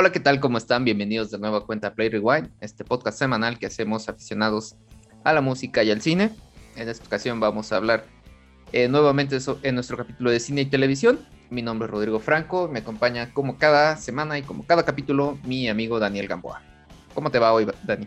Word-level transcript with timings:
Hola, 0.00 0.12
¿qué 0.12 0.20
tal? 0.20 0.38
¿Cómo 0.38 0.58
están? 0.58 0.84
Bienvenidos 0.84 1.32
de 1.32 1.40
nuevo 1.40 1.56
a 1.56 1.66
Cuenta 1.66 1.92
Play 1.92 2.08
Rewind, 2.08 2.50
este 2.60 2.84
podcast 2.84 3.18
semanal 3.18 3.58
que 3.58 3.66
hacemos 3.66 4.08
aficionados 4.08 4.76
a 5.24 5.32
la 5.32 5.40
música 5.40 5.82
y 5.82 5.90
al 5.90 6.00
cine. 6.00 6.30
En 6.76 6.88
esta 6.88 7.04
ocasión 7.04 7.40
vamos 7.40 7.72
a 7.72 7.78
hablar 7.78 8.04
eh, 8.72 8.86
nuevamente 8.86 9.38
en 9.64 9.74
nuestro 9.74 9.96
capítulo 9.96 10.30
de 10.30 10.38
cine 10.38 10.60
y 10.60 10.66
televisión. 10.66 11.18
Mi 11.50 11.62
nombre 11.62 11.86
es 11.86 11.90
Rodrigo 11.90 12.20
Franco, 12.20 12.68
me 12.68 12.78
acompaña 12.78 13.34
como 13.34 13.58
cada 13.58 13.96
semana 13.96 14.38
y 14.38 14.42
como 14.42 14.64
cada 14.64 14.84
capítulo 14.84 15.36
mi 15.42 15.68
amigo 15.68 15.98
Daniel 15.98 16.28
Gamboa. 16.28 16.62
¿Cómo 17.12 17.32
te 17.32 17.40
va 17.40 17.52
hoy, 17.52 17.66
Dani? 17.82 18.06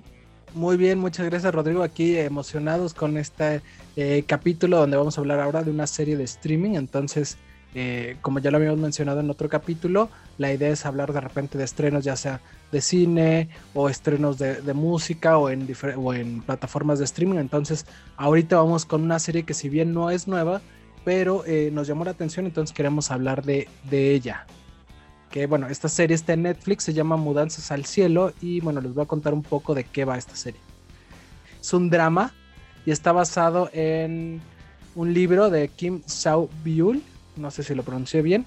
Muy 0.53 0.77
bien, 0.77 0.97
muchas 0.97 1.25
gracias 1.25 1.53
Rodrigo. 1.53 1.83
Aquí 1.83 2.17
emocionados 2.17 2.93
con 2.93 3.17
este 3.17 3.61
eh, 3.97 4.23
capítulo 4.25 4.77
donde 4.77 4.95
vamos 4.95 5.17
a 5.17 5.19
hablar 5.19 5.41
ahora 5.41 5.61
de 5.61 5.71
una 5.71 5.87
serie 5.87 6.15
de 6.15 6.23
streaming. 6.23 6.75
Entonces, 6.75 7.37
eh, 7.73 8.17
como 8.21 8.39
ya 8.39 8.51
lo 8.51 8.57
habíamos 8.57 8.79
mencionado 8.79 9.21
en 9.21 9.29
otro 9.29 9.47
capítulo, 9.47 10.09
la 10.37 10.51
idea 10.51 10.69
es 10.69 10.85
hablar 10.85 11.13
de 11.13 11.21
repente 11.21 11.57
de 11.57 11.63
estrenos, 11.63 12.03
ya 12.03 12.15
sea 12.15 12.41
de 12.71 12.81
cine 12.81 13.49
o 13.73 13.89
estrenos 13.89 14.37
de, 14.37 14.73
música 14.73 15.37
o 15.37 15.49
en, 15.49 16.41
plataformas 16.41 16.99
de 16.99 17.05
streaming. 17.05 17.37
Entonces, 17.37 17.85
ahorita 18.17 18.57
vamos 18.57 18.85
con 18.85 19.03
una 19.03 19.19
serie 19.19 19.43
que 19.43 19.53
si 19.53 19.69
bien 19.69 19.93
no 19.93 20.09
es 20.09 20.27
nueva, 20.27 20.61
pero 21.05 21.45
eh, 21.45 21.69
nos 21.71 21.87
llamó 21.87 22.03
la 22.05 22.11
atención, 22.11 22.45
entonces 22.45 22.75
queremos 22.75 23.09
hablar 23.09 23.43
de, 23.43 23.67
ella. 23.91 24.45
Que 25.29 25.47
bueno, 25.47 25.67
esta 25.67 25.87
serie 25.87 26.15
está 26.15 26.33
en 26.33 26.43
Netflix, 26.43 26.83
se 26.83 26.93
llama 26.93 27.15
Mudanzas 27.15 27.71
al 27.71 27.85
Cielo 27.85 28.33
y 28.41 28.59
bueno, 28.59 28.81
les 28.81 28.93
voy 28.93 29.03
a 29.03 29.07
contar 29.07 29.33
un 29.33 29.43
poco 29.43 29.73
de 29.73 29.85
qué 29.85 30.03
va 30.03 30.17
esta 30.17 30.35
serie. 30.35 30.59
Es 31.61 31.73
un 31.73 31.89
drama 31.89 32.33
y 32.85 32.91
está 32.91 33.13
basado 33.13 33.69
en 33.71 34.41
un 34.95 35.13
libro 35.13 35.49
de 35.49 35.69
Kim 35.69 36.01
Sao-byul 36.05 37.01
no 37.35 37.51
sé 37.51 37.63
si 37.63 37.75
lo 37.75 37.83
pronuncié 37.83 38.21
bien, 38.21 38.45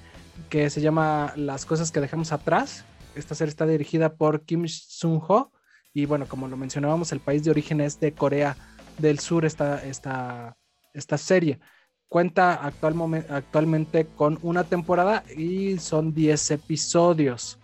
que 0.50 0.70
se 0.70 0.81
llama 0.81 1.33
Las 1.36 1.67
cosas 1.67 1.91
que 1.91 2.00
dejamos 2.00 2.33
atrás. 2.33 2.84
Esta 3.14 3.34
serie 3.34 3.50
está 3.50 3.67
dirigida 3.67 4.14
por 4.14 4.42
Kim 4.42 4.67
Sung-ho 4.67 5.53
y 5.92 6.06
bueno, 6.06 6.27
como 6.27 6.48
lo 6.48 6.56
mencionábamos, 6.56 7.12
el 7.12 7.20
país 7.20 7.44
de 7.44 7.53
origen 7.53 7.81
es 7.81 8.00
de 8.00 8.12
Corea 8.12 8.56
del 8.98 9.20
Sur 9.20 9.44
esta, 9.44 9.83
esta, 9.84 10.56
esta 10.92 11.17
serie. 11.17 11.61
Cuenta 12.09 12.55
actual, 12.55 13.27
actualmente 13.31 14.06
con 14.06 14.39
una 14.42 14.64
temporada 14.64 15.22
y 15.37 15.78
son 15.78 16.12
10 16.12 16.50
episodios. 16.50 17.59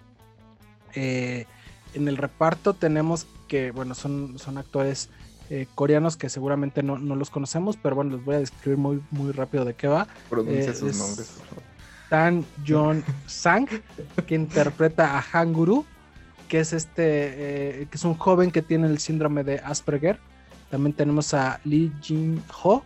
Eh, 0.95 1.47
en 1.95 2.09
el 2.09 2.17
reparto 2.17 2.75
tenemos 2.75 3.27
que, 3.49 3.73
bueno, 3.73 3.97
son, 3.97 4.39
son 4.39 4.59
actores 4.59 5.11
eh, 5.53 5.67
coreanos 5.75 6.17
que 6.17 6.29
seguramente 6.29 6.81
no, 6.85 6.97
los 6.97 7.29
conocemos, 7.29 7.77
pero 7.77 7.97
bueno, 7.97 8.17
les 8.17 8.25
voy 8.25 8.37
a 8.37 8.39
describir 8.39 8.79
muy, 8.79 9.03
muy 9.11 9.33
rápido 9.33 9.65
de 9.65 9.75
qué 9.75 9.89
va. 9.89 10.07
Pronuncia 10.29 10.71
eh, 10.71 10.75
sus 10.75 10.97
nombres. 10.97 11.39
Tan 12.09 12.45
John 12.65 13.03
Sang, 13.27 13.67
que 14.29 14.35
interpreta 14.37 15.19
a 15.19 15.21
Hanguru, 15.21 15.85
que 16.47 16.61
es 16.61 16.73
este, 16.73 17.81
eh, 17.81 17.87
que 17.91 17.97
es 17.97 18.05
un 18.05 18.15
joven 18.15 18.53
que 18.53 18.63
tiene 18.63 18.87
el 18.87 19.01
síndrome 19.01 19.43
de 19.43 19.59
Asperger. 19.59 20.21
También 20.71 20.93
tenemos 20.93 21.35
a 21.35 21.59
Lee 21.65 21.93
Jin 22.01 22.41
Ho 22.63 22.85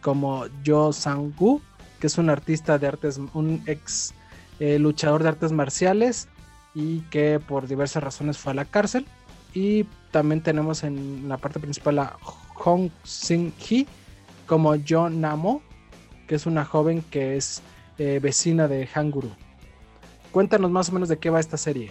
como 0.00 0.46
Jo 0.64 0.90
Sang-gu, 0.90 1.60
que 2.00 2.06
es 2.06 2.16
un 2.16 2.30
artista 2.30 2.78
de 2.78 2.86
artes, 2.86 3.20
un 3.34 3.62
ex 3.66 4.14
luchador 4.58 5.22
de 5.22 5.28
artes 5.28 5.52
marciales 5.52 6.28
y 6.74 7.00
que 7.10 7.40
por 7.40 7.66
diversas 7.66 8.02
razones 8.02 8.38
fue 8.38 8.52
a 8.52 8.54
la 8.54 8.64
cárcel. 8.64 9.06
Y 9.52 9.84
también 10.14 10.40
tenemos 10.40 10.84
en 10.84 11.28
la 11.28 11.38
parte 11.38 11.58
principal 11.58 11.98
a 11.98 12.16
Hong 12.54 12.88
Sing-hee 13.02 13.84
como 14.46 14.76
Jo 14.88 15.10
Namo, 15.10 15.60
que 16.28 16.36
es 16.36 16.46
una 16.46 16.64
joven 16.64 17.02
que 17.10 17.36
es 17.36 17.62
eh, 17.98 18.20
vecina 18.22 18.68
de 18.68 18.86
Hanguru. 18.86 19.32
Cuéntanos 20.30 20.70
más 20.70 20.88
o 20.88 20.92
menos 20.92 21.08
de 21.08 21.18
qué 21.18 21.30
va 21.30 21.40
esta 21.40 21.56
serie. 21.56 21.90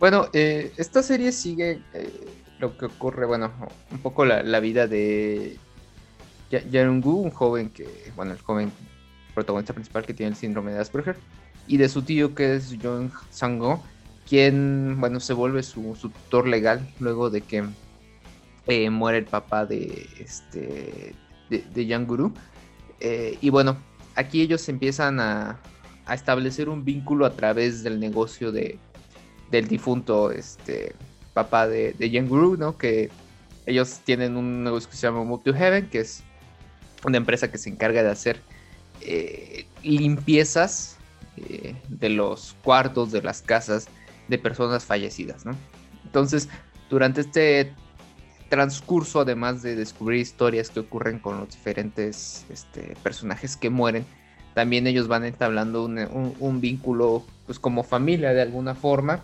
Bueno, 0.00 0.26
eh, 0.32 0.72
esta 0.78 1.00
serie 1.00 1.30
sigue 1.30 1.80
eh, 1.94 2.26
lo 2.58 2.76
que 2.76 2.86
ocurre, 2.86 3.24
bueno, 3.24 3.52
un 3.92 3.98
poco 3.98 4.24
la, 4.24 4.58
vida 4.58 4.88
de 4.88 5.58
Yarungu, 6.50 7.20
un 7.20 7.30
joven 7.30 7.70
que, 7.70 8.10
bueno, 8.16 8.32
el 8.32 8.40
joven 8.40 8.72
protagonista 9.32 9.74
principal 9.74 10.04
que 10.04 10.12
tiene 10.12 10.30
el 10.30 10.36
síndrome 10.36 10.72
de 10.72 10.80
Asperger, 10.80 11.16
y 11.68 11.76
de 11.76 11.88
su 11.88 12.02
tío 12.02 12.34
que 12.34 12.56
es 12.56 12.76
Jong 12.82 13.12
Sango, 13.30 13.80
quien, 14.32 14.96
bueno, 14.98 15.20
se 15.20 15.34
vuelve 15.34 15.62
su, 15.62 15.94
tutor 16.00 16.48
legal 16.48 16.88
luego 17.00 17.28
de 17.28 17.42
que 17.42 17.64
eh, 18.66 18.88
muere 18.88 19.18
el 19.18 19.26
papá 19.26 19.66
de, 19.66 20.08
este, 20.18 21.14
de, 21.50 21.58
de 21.58 21.86
Yanguru. 21.86 22.32
Eh, 23.00 23.36
y 23.42 23.50
bueno, 23.50 23.76
aquí 24.14 24.40
ellos 24.40 24.66
empiezan 24.70 25.20
a, 25.20 25.60
establecer 26.10 26.70
un 26.70 26.82
vínculo 26.82 27.26
a 27.26 27.34
través 27.34 27.82
del 27.82 28.00
negocio 28.00 28.52
de, 28.52 28.78
del 29.50 29.68
difunto 29.68 30.30
este, 30.30 30.94
papá 31.34 31.68
de, 31.68 31.92
de 31.92 32.08
Yanguru, 32.08 32.56
¿no? 32.56 32.78
Que 32.78 33.10
ellos 33.66 34.00
tienen 34.02 34.38
un 34.38 34.64
negocio 34.64 34.88
que 34.88 34.96
se 34.96 35.08
llama 35.08 35.24
Move 35.24 35.42
to 35.44 35.52
Heaven, 35.52 35.90
que 35.90 36.00
es 36.00 36.22
una 37.04 37.18
empresa 37.18 37.50
que 37.50 37.58
se 37.58 37.68
encarga 37.68 38.02
de 38.02 38.08
hacer 38.08 38.40
eh, 39.02 39.66
limpiezas 39.82 40.96
de 41.88 42.08
los 42.08 42.56
cuartos, 42.62 43.12
de 43.12 43.20
las 43.20 43.42
casas 43.42 43.88
de 44.28 44.38
personas 44.38 44.84
fallecidas, 44.84 45.44
¿no? 45.44 45.56
Entonces, 46.04 46.48
durante 46.90 47.22
este 47.22 47.72
transcurso, 48.48 49.20
además 49.20 49.62
de 49.62 49.76
descubrir 49.76 50.20
historias 50.20 50.68
que 50.68 50.80
ocurren 50.80 51.18
con 51.18 51.38
los 51.38 51.50
diferentes 51.50 52.44
este, 52.50 52.94
personajes 53.02 53.56
que 53.56 53.70
mueren, 53.70 54.04
también 54.54 54.86
ellos 54.86 55.08
van 55.08 55.24
entablando 55.24 55.84
un, 55.84 56.60
vínculo, 56.60 57.24
pues 57.46 57.58
como 57.58 57.82
familia 57.82 58.34
de 58.34 58.42
alguna 58.42 58.74
forma, 58.74 59.22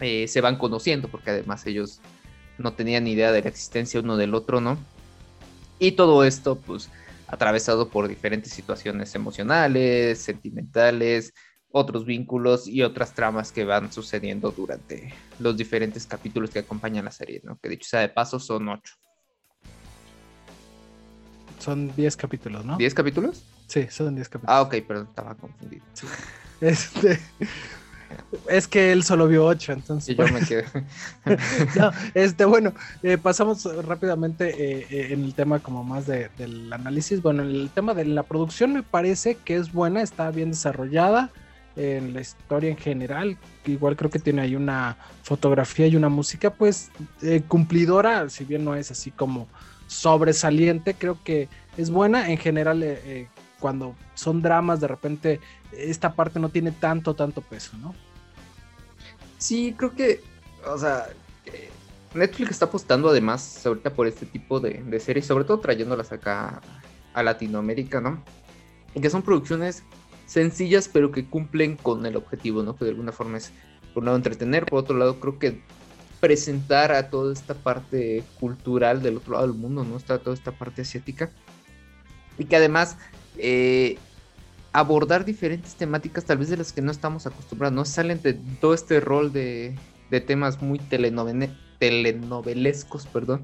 eh, 0.00 0.28
se 0.28 0.40
van 0.42 0.56
conociendo, 0.58 1.08
porque 1.08 1.30
además 1.30 1.66
ellos 1.66 2.00
no 2.58 2.74
tenían 2.74 3.04
ni 3.04 3.12
idea 3.12 3.32
de 3.32 3.42
la 3.42 3.48
existencia 3.48 4.00
uno 4.00 4.16
del 4.16 4.34
otro, 4.34 4.60
¿no? 4.60 4.76
Y 5.78 5.92
todo 5.92 6.24
esto, 6.24 6.56
pues, 6.56 6.90
atravesado 7.26 7.88
por 7.88 8.08
diferentes 8.08 8.52
situaciones 8.52 9.14
emocionales, 9.14 10.20
sentimentales, 10.20 11.32
otros 11.72 12.04
vínculos 12.04 12.68
y 12.68 12.82
otras 12.82 13.14
tramas 13.14 13.50
que 13.50 13.64
van 13.64 13.92
sucediendo 13.92 14.50
durante 14.50 15.12
los 15.38 15.56
diferentes 15.56 16.06
capítulos 16.06 16.50
que 16.50 16.60
acompañan 16.60 17.04
la 17.04 17.10
serie, 17.10 17.40
¿no? 17.44 17.58
Que 17.58 17.70
dicho 17.70 17.88
sea 17.88 18.00
de 18.00 18.10
paso, 18.10 18.38
son 18.38 18.68
ocho. 18.68 18.94
Son 21.58 21.94
diez 21.94 22.16
capítulos, 22.16 22.64
¿no? 22.64 22.76
¿Diez 22.76 22.92
capítulos? 22.92 23.44
Sí, 23.68 23.86
son 23.88 24.14
diez 24.14 24.28
capítulos. 24.28 24.54
Ah, 24.54 24.62
ok, 24.62 24.74
pero 24.86 25.02
estaba 25.02 25.34
confundido. 25.34 25.84
Este, 26.60 27.18
es 28.48 28.68
que 28.68 28.92
él 28.92 29.02
solo 29.04 29.26
vio 29.26 29.46
ocho, 29.46 29.72
entonces. 29.72 30.10
Y 30.10 30.14
yo 30.14 30.28
me 30.28 30.40
quedé. 30.40 30.64
no, 31.76 31.90
este, 32.14 32.44
bueno, 32.44 32.72
eh, 33.02 33.18
pasamos 33.18 33.64
rápidamente 33.84 34.50
eh, 34.50 34.86
eh, 34.90 35.08
en 35.12 35.24
el 35.24 35.34
tema 35.34 35.60
como 35.60 35.84
más 35.84 36.06
del 36.06 36.72
análisis. 36.72 37.22
Bueno, 37.22 37.42
el 37.42 37.70
tema 37.74 37.94
de 37.94 38.04
la 38.04 38.24
producción 38.24 38.74
me 38.74 38.82
parece 38.82 39.36
que 39.36 39.56
es 39.56 39.72
buena, 39.72 40.02
está 40.02 40.30
bien 40.30 40.50
desarrollada 40.50 41.30
en 41.76 42.14
la 42.14 42.20
historia 42.20 42.70
en 42.70 42.76
general. 42.76 43.38
Igual 43.66 43.96
creo 43.96 44.10
que 44.10 44.18
tiene 44.18 44.42
ahí 44.42 44.56
una 44.56 44.96
fotografía 45.22 45.86
y 45.86 45.96
una 45.96 46.08
música 46.08 46.50
pues 46.50 46.90
eh, 47.22 47.42
cumplidora, 47.46 48.28
si 48.28 48.44
bien 48.44 48.64
no 48.64 48.74
es 48.74 48.90
así 48.90 49.10
como 49.10 49.48
sobresaliente, 49.86 50.94
creo 50.94 51.18
que 51.22 51.48
es 51.76 51.90
buena 51.90 52.30
en 52.30 52.38
general 52.38 52.82
eh, 52.82 53.00
eh, 53.04 53.28
cuando 53.60 53.94
son 54.14 54.42
dramas 54.42 54.80
de 54.80 54.88
repente 54.88 55.40
esta 55.72 56.14
parte 56.14 56.38
no 56.40 56.48
tiene 56.48 56.72
tanto, 56.72 57.14
tanto 57.14 57.40
peso, 57.40 57.76
¿no? 57.78 57.94
Sí, 59.38 59.74
creo 59.76 59.94
que, 59.94 60.20
o 60.66 60.78
sea, 60.78 61.06
Netflix 62.14 62.50
está 62.50 62.66
apostando 62.66 63.08
además 63.08 63.64
ahorita 63.64 63.90
por 63.94 64.06
este 64.06 64.26
tipo 64.26 64.60
de, 64.60 64.82
de 64.82 65.00
series, 65.00 65.26
sobre 65.26 65.44
todo 65.44 65.60
trayéndolas 65.60 66.12
acá 66.12 66.60
a 67.14 67.22
Latinoamérica, 67.22 68.00
¿no? 68.00 68.22
Que 69.00 69.08
son 69.08 69.22
producciones 69.22 69.82
sencillas, 70.32 70.88
pero 70.88 71.12
que 71.12 71.26
cumplen 71.26 71.76
con 71.76 72.06
el 72.06 72.16
objetivo, 72.16 72.62
¿no? 72.62 72.74
Que 72.74 72.86
de 72.86 72.92
alguna 72.92 73.12
forma 73.12 73.36
es, 73.36 73.52
por 73.92 74.02
un 74.02 74.06
lado, 74.06 74.16
entretener, 74.16 74.64
por 74.64 74.78
otro 74.78 74.96
lado, 74.96 75.20
creo 75.20 75.38
que 75.38 75.60
presentar 76.20 76.92
a 76.92 77.10
toda 77.10 77.30
esta 77.32 77.54
parte 77.54 78.24
cultural 78.40 79.02
del 79.02 79.18
otro 79.18 79.34
lado 79.34 79.46
del 79.46 79.56
mundo, 79.56 79.84
¿no? 79.84 79.96
Está 79.96 80.18
toda 80.18 80.34
esta 80.34 80.52
parte 80.52 80.82
asiática. 80.82 81.30
Y 82.38 82.46
que 82.46 82.56
además 82.56 82.96
eh, 83.36 83.98
abordar 84.72 85.26
diferentes 85.26 85.74
temáticas, 85.74 86.24
tal 86.24 86.38
vez 86.38 86.48
de 86.48 86.56
las 86.56 86.72
que 86.72 86.80
no 86.80 86.90
estamos 86.90 87.26
acostumbrados, 87.26 87.74
¿no? 87.74 87.84
Salen 87.84 88.22
de 88.22 88.32
todo 88.60 88.72
este 88.72 89.00
rol 89.00 89.32
de, 89.32 89.76
de 90.10 90.20
temas 90.22 90.62
muy 90.62 90.78
telenovelescos, 90.78 93.06
perdón, 93.06 93.42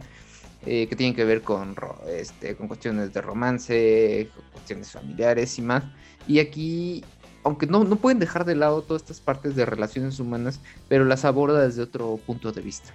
eh, 0.66 0.86
que 0.88 0.96
tienen 0.96 1.14
que 1.14 1.24
ver 1.24 1.42
con, 1.42 1.74
este, 2.08 2.56
con 2.56 2.68
cuestiones 2.68 3.12
de 3.12 3.20
romance, 3.20 4.28
cuestiones 4.52 4.90
familiares 4.90 5.58
y 5.58 5.62
más. 5.62 5.84
Y 6.26 6.40
aquí, 6.40 7.04
aunque 7.44 7.66
no, 7.66 7.84
no 7.84 7.96
pueden 7.96 8.18
dejar 8.18 8.44
de 8.44 8.56
lado 8.56 8.82
todas 8.82 9.02
estas 9.02 9.20
partes 9.20 9.54
de 9.56 9.64
relaciones 9.64 10.18
humanas, 10.20 10.60
pero 10.88 11.04
las 11.04 11.24
aborda 11.24 11.66
desde 11.66 11.82
otro 11.82 12.18
punto 12.26 12.52
de 12.52 12.60
vista. 12.60 12.92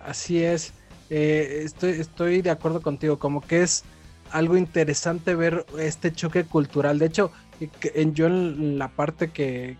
Así 0.00 0.42
es, 0.42 0.72
eh, 1.10 1.62
estoy, 1.64 1.90
estoy 1.90 2.42
de 2.42 2.50
acuerdo 2.50 2.80
contigo, 2.80 3.18
como 3.18 3.40
que 3.40 3.62
es 3.62 3.84
algo 4.30 4.56
interesante 4.56 5.34
ver 5.34 5.66
este 5.78 6.12
choque 6.12 6.44
cultural. 6.44 6.98
De 6.98 7.06
hecho, 7.06 7.30
en, 7.60 8.14
yo 8.14 8.26
en 8.26 8.78
la 8.78 8.88
parte 8.88 9.30
que, 9.30 9.76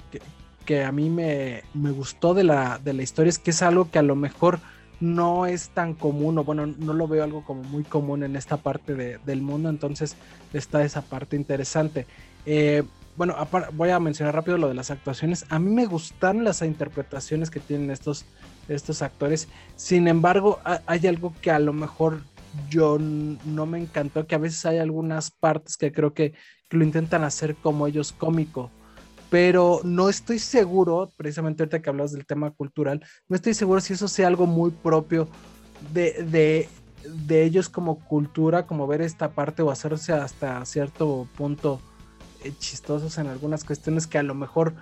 que 0.65 0.85
a 0.85 0.93
mí 0.93 1.09
me, 1.09 1.63
me 1.75 1.93
gustó 1.93 2.35
de 2.35 2.45
la, 2.45 2.79
de 2.79 2.93
la 2.93 3.03
historia 3.03 3.31
es 3.31 3.39
que 3.39 3.53
es 3.53 3.63
algo 3.63 3.91
que 3.91 3.99
a 3.99 4.03
lo 4.03 4.17
mejor 4.17 4.61
no 5.01 5.47
es 5.47 5.71
tan 5.71 5.95
común, 5.95 6.39
o 6.39 6.45
bueno, 6.45 6.67
no 6.67 6.93
lo 6.93 7.09
veo 7.09 7.25
algo 7.25 7.45
como 7.45 7.63
muy 7.65 7.85
común 7.85 8.23
en 8.23 8.37
esta 8.37 8.57
parte 8.57 8.95
del 9.19 9.43
mundo, 9.43 9.69
entonces 9.69 10.17
está 10.53 10.85
esa 10.85 11.03
parte 11.03 11.37
interesante. 11.37 12.07
Eh, 12.47 12.83
bueno, 13.17 13.35
voy 13.73 13.91
a 13.91 13.99
mencionar 13.99 14.35
rápido 14.35 14.59
lo 14.59 14.69
de 14.69 14.75
las 14.75 14.91
actuaciones. 14.91 15.47
A 15.49 15.59
mí 15.59 15.71
me 15.71 15.87
gustan 15.87 16.45
las 16.45 16.61
interpretaciones 16.63 17.51
que 17.51 17.61
tienen 17.61 17.91
estos, 17.91 18.27
estos 18.69 19.01
actores. 19.01 19.49
Sin 19.75 20.07
embargo, 20.07 20.61
hay 20.87 21.07
algo 21.07 21.33
que 21.41 21.51
a 21.51 21.59
lo 21.59 21.73
mejor 21.73 22.21
yo 22.69 22.99
no 22.99 23.67
me 23.67 23.79
encantó, 23.79 24.27
que 24.27 24.35
a 24.35 24.39
veces 24.39 24.65
hay 24.67 24.79
algunas 24.79 25.31
partes 25.31 25.77
que 25.77 25.93
creo 25.93 26.15
que, 26.15 26.35
lo 26.71 26.83
intentan 26.83 27.23
hacer 27.23 27.55
como 27.55 27.87
ellos 27.87 28.11
cómico 28.11 28.73
pero 29.37 29.83
no 29.85 30.09
estoy 30.09 30.39
seguro, 30.39 31.13
precisamente 31.15 31.63
ahorita 31.63 31.83
que 31.83 31.91
hablas 31.91 32.11
del 32.11 32.25
tema 32.25 32.53
cultural, 32.53 33.05
no 33.29 33.37
estoy 33.37 33.53
seguro 33.53 33.83
si 33.83 33.93
eso 33.93 34.09
sea 34.09 34.29
algo 34.29 34.47
muy 34.47 34.71
propio 34.71 35.29
de, 35.93 36.71
de, 37.05 37.43
ellos 37.45 37.69
como 37.69 37.99
cultura, 37.99 38.67
como 38.67 38.87
ver 38.87 39.03
esta 39.03 39.33
parte 39.33 39.61
o 39.61 39.71
hacerse 39.71 40.15
hasta 40.15 40.65
cierto 40.65 41.29
punto 41.37 41.83
eh, 42.45 42.53
chistosos 42.59 43.19
en 43.19 43.27
algunas 43.27 43.63
cuestiones 43.63 44.07
que 44.07 44.17
a 44.17 44.23
lo 44.23 44.35
mejor 44.35 44.73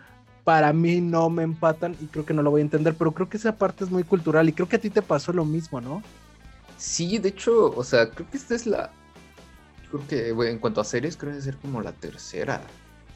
para 0.44 0.72
mí 0.72 1.00
no 1.00 1.30
me 1.30 1.42
empatan 1.42 1.96
y 2.00 2.06
creo 2.06 2.24
que 2.24 2.32
no 2.32 2.42
lo 2.44 2.52
voy 2.52 2.60
a 2.60 2.62
entender, 2.62 2.94
pero 2.94 3.10
creo 3.10 3.28
que 3.28 3.38
esa 3.38 3.56
parte 3.56 3.82
es 3.82 3.90
muy 3.90 4.04
cultural 4.04 4.48
y 4.48 4.52
creo 4.52 4.68
que 4.68 4.76
a 4.76 4.80
ti 4.80 4.88
te 4.88 5.02
pasó 5.02 5.32
lo 5.32 5.44
mismo, 5.44 5.80
¿no? 5.80 6.00
Sí, 6.78 7.18
de 7.18 7.30
hecho, 7.30 7.74
o 7.74 7.82
sea, 7.82 8.08
creo 8.08 8.30
que 8.30 8.36
esta 8.36 8.54
es 8.54 8.68
la... 8.68 8.92
Creo 9.90 10.06
que 10.06 10.48
en 10.48 10.60
cuanto 10.60 10.80
a 10.80 10.84
series, 10.84 11.16
creo 11.16 11.32
que 11.32 11.40
debe 11.40 11.44
ser 11.44 11.56
como 11.56 11.82
la 11.82 11.90
tercera 11.90 12.62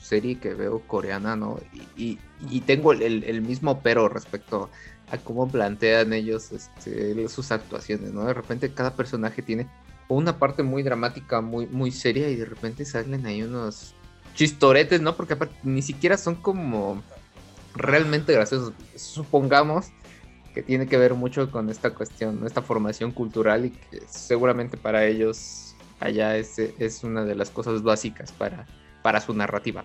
serie 0.08 0.38
que 0.38 0.54
veo 0.54 0.80
coreana, 0.86 1.36
¿no? 1.36 1.60
Y, 1.96 2.18
tengo 2.66 2.92
el, 2.92 3.42
mismo 3.42 3.80
pero 3.82 4.08
respecto 4.08 4.70
a 5.10 5.18
cómo 5.18 5.48
plantean 5.48 6.12
ellos 6.12 6.52
este, 6.52 7.28
sus 7.28 7.50
actuaciones, 7.52 8.12
¿no? 8.12 8.24
De 8.24 8.34
repente 8.34 8.72
cada 8.72 8.94
personaje 8.94 9.42
tiene 9.42 9.68
una 10.08 10.38
parte 10.38 10.62
muy 10.62 10.82
dramática, 10.82 11.40
muy, 11.40 11.66
muy 11.66 11.90
seria 11.90 12.30
y 12.30 12.36
de 12.36 12.44
repente 12.44 12.84
salen 12.84 13.26
ahí 13.26 13.42
unos 13.42 13.94
chistoretes, 14.34 15.00
¿no? 15.00 15.14
Porque 15.16 15.34
aparte 15.34 15.54
ni 15.62 15.82
siquiera 15.82 16.16
son 16.16 16.36
como 16.36 17.02
realmente 17.74 18.32
graciosos. 18.32 18.72
Supongamos 18.96 19.88
que 20.54 20.62
tiene 20.62 20.86
que 20.86 20.96
ver 20.96 21.14
mucho 21.14 21.50
con 21.50 21.68
esta 21.70 21.90
cuestión, 21.94 22.46
esta 22.46 22.62
formación 22.62 23.12
cultural 23.12 23.66
y 23.66 23.70
que 23.70 24.02
seguramente 24.08 24.76
para 24.76 25.04
ellos 25.04 25.74
allá 26.00 26.36
es, 26.36 26.58
es 26.58 27.04
una 27.04 27.24
de 27.24 27.34
las 27.34 27.50
cosas 27.50 27.82
básicas 27.82 28.32
para 28.32 28.66
para 29.02 29.20
su 29.20 29.34
narrativa. 29.34 29.84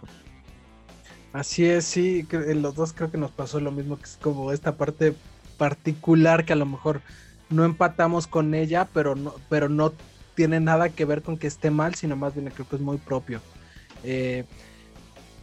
Así 1.34 1.66
es, 1.66 1.86
sí, 1.86 2.28
en 2.32 2.62
los 2.62 2.76
dos 2.76 2.94
creo 2.94 3.10
que 3.10 3.18
nos 3.18 3.32
pasó 3.32 3.60
lo 3.60 3.72
mismo, 3.72 3.98
que 3.98 4.04
es 4.04 4.20
como 4.22 4.52
esta 4.52 4.76
parte 4.78 5.16
particular 5.58 6.46
que 6.46 6.54
a 6.54 6.56
lo 6.58 6.66
mejor 6.66 7.02
no 7.50 7.66
empatamos 7.66 8.28
con 8.28 8.54
ella, 8.54 8.88
pero 8.94 9.16
no, 9.16 9.34
pero 9.50 9.70
no 9.70 9.94
tiene 10.36 10.60
nada 10.60 10.90
que 10.90 11.06
ver 11.06 11.22
con 11.22 11.38
que 11.38 11.48
esté 11.48 11.72
mal, 11.72 11.96
sino 11.96 12.16
más 12.16 12.36
bien 12.36 12.50
creo 12.50 12.68
que 12.68 12.76
es 12.76 12.82
muy 12.82 12.98
propio. 12.98 13.42
Eh, 14.04 14.46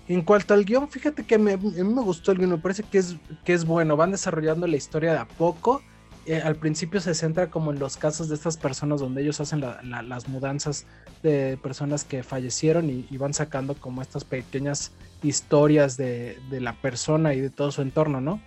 en 0.08 0.22
cuanto 0.22 0.54
al 0.54 0.64
guion, 0.64 0.88
fíjate 0.88 1.24
que 1.24 1.36
a 1.36 1.38
mí 1.38 1.56
me 1.56 2.02
gustó 2.02 2.32
el 2.32 2.38
guion, 2.38 2.50
me 2.50 2.58
parece 2.58 2.82
que 2.82 2.98
es, 2.98 3.16
que 3.44 3.52
es 3.52 3.64
bueno, 3.64 3.96
van 3.96 4.10
desarrollando 4.10 4.66
la 4.66 4.76
historia 4.76 5.12
de 5.12 5.18
a 5.18 5.28
poco 5.28 5.82
eh, 6.26 6.36
al 6.36 6.56
principio 6.56 7.00
se 7.00 7.14
centra 7.14 7.50
como 7.50 7.72
en 7.72 7.78
los 7.78 7.96
casos 7.96 8.28
de 8.28 8.34
estas 8.34 8.56
personas 8.58 9.00
donde 9.00 9.22
ellos 9.22 9.40
hacen 9.40 9.60
las 9.60 10.28
mudanzas 10.28 10.84
de 11.22 11.58
personas 11.62 12.04
que 12.04 12.22
fallecieron 12.22 12.90
y, 12.90 13.16
van 13.16 13.32
sacando 13.32 13.74
como 13.74 14.02
estas 14.02 14.24
pequeñas 14.24 14.92
historias 15.22 15.96
de, 15.96 16.38
la 16.50 16.74
persona 16.74 17.34
y 17.34 17.40
de 17.40 17.48
todo 17.48 17.72
su 17.72 17.80
entorno, 17.80 18.20
¿no? 18.20 18.40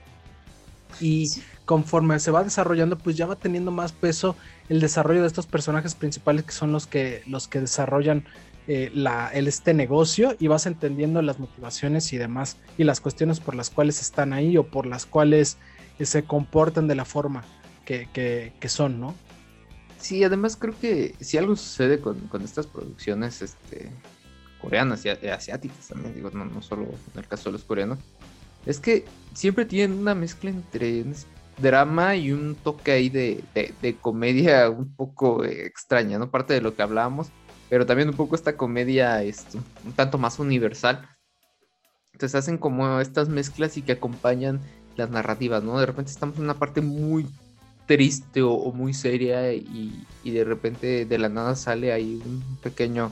Y 1.01 1.31
conforme 1.65 2.19
se 2.19 2.29
va 2.29 2.43
desarrollando, 2.43 2.97
pues 2.97 3.17
ya 3.17 3.25
va 3.25 3.35
teniendo 3.35 3.71
más 3.71 3.91
peso 3.91 4.35
el 4.69 4.79
desarrollo 4.79 5.21
de 5.21 5.27
estos 5.27 5.47
personajes 5.47 5.95
principales 5.95 6.43
que 6.45 6.51
son 6.51 6.71
los 6.71 6.85
que, 6.85 7.23
los 7.25 7.47
que 7.47 7.59
desarrollan 7.59 8.25
eh, 8.67 8.91
la, 8.93 9.29
el, 9.33 9.47
este 9.47 9.73
negocio 9.73 10.35
y 10.39 10.47
vas 10.47 10.67
entendiendo 10.67 11.21
las 11.23 11.39
motivaciones 11.39 12.13
y 12.13 12.17
demás 12.17 12.57
y 12.77 12.83
las 12.83 13.01
cuestiones 13.01 13.39
por 13.39 13.55
las 13.55 13.71
cuales 13.71 13.99
están 13.99 14.31
ahí 14.31 14.57
o 14.57 14.67
por 14.67 14.85
las 14.85 15.07
cuales 15.07 15.57
eh, 15.99 16.05
se 16.05 16.23
comportan 16.23 16.87
de 16.87 16.95
la 16.95 17.03
forma 17.03 17.43
que, 17.85 18.53
son, 18.67 18.99
¿no? 18.99 19.15
Sí, 19.99 20.23
además 20.23 20.55
creo 20.57 20.77
que 20.79 21.15
si 21.19 21.37
algo 21.37 21.55
sucede 21.55 21.99
con, 21.99 22.29
estas 22.43 22.67
producciones 22.67 23.41
este, 23.41 23.89
coreanas 24.61 25.05
y 25.05 25.09
asiáticas 25.09 25.87
también, 25.87 26.15
digo, 26.15 26.29
no, 26.31 26.45
no 26.45 26.61
solo 26.61 26.83
en 26.83 27.19
el 27.19 27.27
caso 27.27 27.45
de 27.45 27.53
los 27.53 27.63
coreanos, 27.63 27.99
es 28.65 28.79
que 28.79 29.05
siempre 29.33 29.65
tienen 29.65 29.97
una 29.97 30.15
mezcla 30.15 30.49
entre 30.49 31.05
drama 31.57 32.15
y 32.15 32.31
un 32.31 32.55
toque 32.55 32.91
ahí 32.91 33.09
de, 33.09 33.43
comedia 34.01 34.69
un 34.69 34.93
poco 34.95 35.43
extraña, 35.43 36.17
¿no? 36.17 36.31
Parte 36.31 36.53
de 36.53 36.61
lo 36.61 36.75
que 36.75 36.81
hablábamos, 36.81 37.27
pero 37.69 37.85
también 37.85 38.09
un 38.09 38.15
poco 38.15 38.35
esta 38.35 38.57
comedia 38.57 39.23
este, 39.23 39.59
un 39.85 39.93
tanto 39.93 40.17
más 40.17 40.39
universal. 40.39 41.07
Entonces 42.13 42.35
hacen 42.35 42.57
como 42.57 42.99
estas 42.99 43.29
mezclas 43.29 43.77
y 43.77 43.81
que 43.81 43.93
acompañan 43.93 44.61
las 44.95 45.09
narrativas, 45.09 45.63
¿no? 45.63 45.79
De 45.79 45.85
repente 45.85 46.11
estamos 46.11 46.37
en 46.37 46.43
una 46.43 46.53
parte 46.55 46.81
muy 46.81 47.27
triste 47.85 48.41
o, 48.41 48.71
muy 48.71 48.93
seria 48.93 49.53
y, 49.53 50.05
de 50.23 50.43
repente 50.43 51.05
de 51.05 51.17
la 51.17 51.29
nada 51.29 51.55
sale 51.55 51.91
ahí 51.91 52.21
un 52.25 52.57
pequeño 52.61 53.11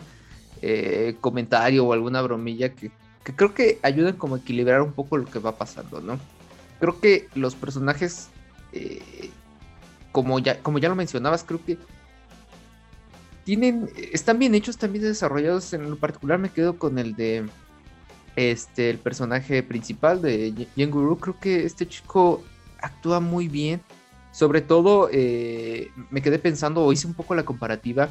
eh, 0.61 1.15
comentario 1.19 1.85
o 1.85 1.93
alguna 1.93 2.21
bromilla 2.21 2.73
que, 2.73 2.91
creo 3.23 3.53
que 3.53 3.79
ayudan 3.83 4.15
como 4.15 4.35
a 4.35 4.39
equilibrar 4.39 4.81
un 4.81 4.93
poco 4.93 5.17
lo 5.17 5.25
que 5.25 5.39
va 5.39 5.57
pasando, 5.57 6.01
¿no? 6.01 6.19
Creo 6.79 6.99
que 6.99 7.27
los 7.35 7.55
personajes, 7.55 8.29
eh, 8.73 9.29
como, 10.11 10.39
ya, 10.39 10.59
como 10.59 10.79
ya 10.79 10.89
lo 10.89 10.95
mencionabas, 10.95 11.43
creo 11.43 11.63
que 11.63 11.77
tienen, 13.43 13.89
están 14.11 14.39
bien 14.39 14.55
hechos, 14.55 14.77
también 14.77 15.03
desarrollados. 15.03 15.73
En 15.73 15.89
lo 15.89 15.97
particular 15.97 16.39
me 16.39 16.49
quedo 16.49 16.77
con 16.77 16.97
el 16.97 17.15
de 17.15 17.45
este, 18.35 18.89
el 18.89 18.97
personaje 18.97 19.61
principal 19.61 20.21
de 20.21 20.67
Guru. 20.75 21.17
Creo 21.17 21.39
que 21.39 21.65
este 21.65 21.87
chico 21.87 22.43
actúa 22.81 23.19
muy 23.19 23.47
bien 23.47 23.81
sobre 24.31 24.61
todo, 24.61 25.09
eh, 25.11 25.91
me 26.09 26.21
quedé 26.21 26.39
pensando, 26.39 26.83
o 26.83 26.93
hice 26.93 27.07
un 27.07 27.13
poco 27.13 27.35
la 27.35 27.43
comparativa 27.43 28.09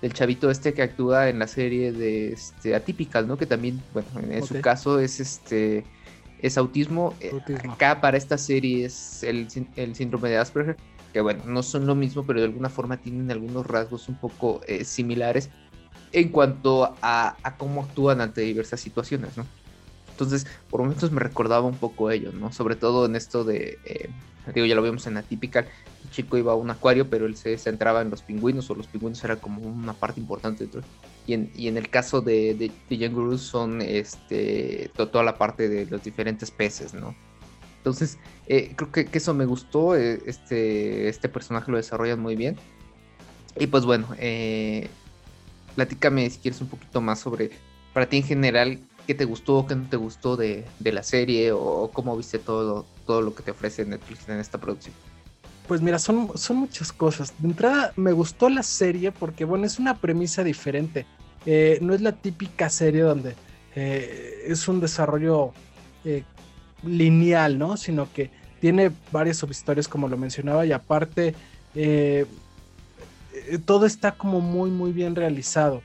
del 0.00 0.12
chavito 0.12 0.50
este 0.50 0.74
que 0.74 0.82
actúa 0.82 1.28
en 1.28 1.38
la 1.38 1.46
serie 1.46 1.92
de 1.92 2.32
este, 2.32 2.74
Atypical, 2.74 3.26
¿no? 3.26 3.36
Que 3.36 3.46
también, 3.46 3.82
bueno, 3.92 4.08
en 4.30 4.44
su 4.44 4.60
caso 4.60 4.98
es 5.00 5.20
este 5.20 5.84
es 6.40 6.56
autismo. 6.56 7.14
Eh, 7.20 7.32
acá 7.68 8.00
para 8.00 8.16
esta 8.16 8.38
serie 8.38 8.86
es 8.86 9.22
el, 9.22 9.48
síndrome 9.50 10.28
de 10.28 10.38
Asperger, 10.38 10.76
que 11.12 11.20
bueno, 11.20 11.42
no 11.46 11.62
son 11.62 11.86
lo 11.86 11.94
mismo, 11.94 12.24
pero 12.24 12.40
de 12.40 12.46
alguna 12.46 12.68
forma 12.68 12.96
tienen 12.96 13.30
algunos 13.30 13.66
rasgos 13.66 14.08
un 14.08 14.14
poco 14.16 14.60
eh, 14.66 14.84
similares 14.84 15.50
en 16.12 16.28
cuanto 16.30 16.96
a, 17.02 17.36
cómo 17.58 17.82
actúan 17.82 18.20
ante 18.20 18.40
diversas 18.42 18.80
situaciones, 18.80 19.36
¿no? 19.36 19.44
Entonces, 20.18 20.46
por 20.68 20.80
momentos 20.80 21.12
me 21.12 21.20
recordaba 21.20 21.66
un 21.66 21.76
poco 21.76 22.10
ello, 22.10 22.32
¿no? 22.32 22.52
Sobre 22.52 22.74
todo 22.74 23.06
en 23.06 23.14
esto 23.14 23.44
de 23.44 23.78
digo, 24.52 24.66
ya 24.66 24.74
lo 24.74 24.82
vimos 24.82 25.06
en 25.06 25.16
Atypical, 25.16 25.66
el 26.04 26.10
chico 26.10 26.36
iba 26.36 26.52
a 26.52 26.56
un 26.56 26.70
acuario, 26.70 27.08
pero 27.08 27.26
él 27.26 27.36
se 27.36 27.56
centraba 27.58 28.02
en 28.02 28.10
los 28.10 28.22
pingüinos, 28.22 28.70
o 28.70 28.74
los 28.74 28.86
pingüinos 28.86 29.22
era 29.24 29.36
como 29.36 29.60
una 29.62 29.92
parte 29.92 30.20
importante 30.20 30.64
dentro. 30.64 30.82
Y 31.26 31.34
en, 31.34 31.50
y 31.54 31.68
en 31.68 31.76
el 31.76 31.90
caso 31.90 32.20
de, 32.20 32.54
de, 32.54 32.70
de 32.88 33.38
son 33.38 33.82
este, 33.82 34.90
toda 34.96 35.22
la 35.22 35.36
parte 35.36 35.68
de 35.68 35.86
los 35.86 36.02
diferentes 36.02 36.50
peces, 36.50 36.94
¿no? 36.94 37.14
Entonces, 37.78 38.18
eh, 38.46 38.72
creo 38.76 38.90
que, 38.90 39.08
eso 39.12 39.34
me 39.34 39.44
gustó, 39.44 39.96
eh, 39.96 40.20
este, 40.26 41.08
este 41.08 41.28
personaje 41.28 41.70
lo 41.70 41.76
desarrollan 41.76 42.20
muy 42.20 42.36
bien. 42.36 42.56
Y 43.56 43.66
pues 43.66 43.84
bueno, 43.84 44.08
eh, 44.18 44.88
platícame 45.74 46.28
si 46.30 46.38
quieres 46.38 46.60
un 46.60 46.68
poquito 46.68 47.00
más 47.00 47.20
sobre, 47.20 47.50
para 47.92 48.06
ti 48.08 48.18
en 48.18 48.24
general, 48.24 48.78
qué 49.08 49.14
te 49.14 49.24
gustó, 49.24 49.66
qué 49.66 49.74
no 49.74 49.88
te 49.88 49.96
gustó 49.96 50.36
de, 50.36 50.66
la 50.84 51.02
serie 51.02 51.50
o 51.52 51.90
cómo 51.94 52.14
viste 52.14 52.38
todo, 52.38 52.84
todo 53.06 53.22
lo 53.22 53.34
que 53.34 53.42
te 53.42 53.52
ofrece 53.52 53.86
Netflix 53.86 54.28
en 54.28 54.38
esta 54.38 54.58
producción. 54.58 54.94
Pues 55.66 55.80
mira, 55.80 55.98
son, 55.98 56.36
son 56.36 56.58
muchas 56.58 56.92
cosas. 56.92 57.32
De 57.38 57.48
entrada, 57.48 57.94
me 57.96 58.12
gustó 58.12 58.50
la 58.50 58.62
serie 58.62 59.10
porque, 59.10 59.46
bueno, 59.46 59.64
es 59.64 59.78
una 59.78 59.96
premisa 59.96 60.44
diferente. 60.44 61.06
Eh, 61.46 61.78
no 61.80 61.94
es 61.94 62.02
la 62.02 62.12
típica 62.12 62.68
serie 62.68 63.00
donde 63.00 63.34
eh, 63.74 64.42
es 64.46 64.68
un 64.68 64.78
desarrollo 64.78 65.52
eh, 66.04 66.22
lineal, 66.84 67.58
¿no? 67.58 67.78
Sino 67.78 68.12
que 68.12 68.30
tiene 68.60 68.90
varias 69.10 69.38
subhistorias, 69.38 69.88
como 69.88 70.06
lo 70.08 70.18
mencionaba, 70.18 70.66
y 70.66 70.72
aparte, 70.72 71.34
todo 73.64 73.86
está 73.86 74.12
como 74.12 74.42
muy, 74.42 74.68
muy 74.68 74.92
bien 74.92 75.16
realizado. 75.16 75.80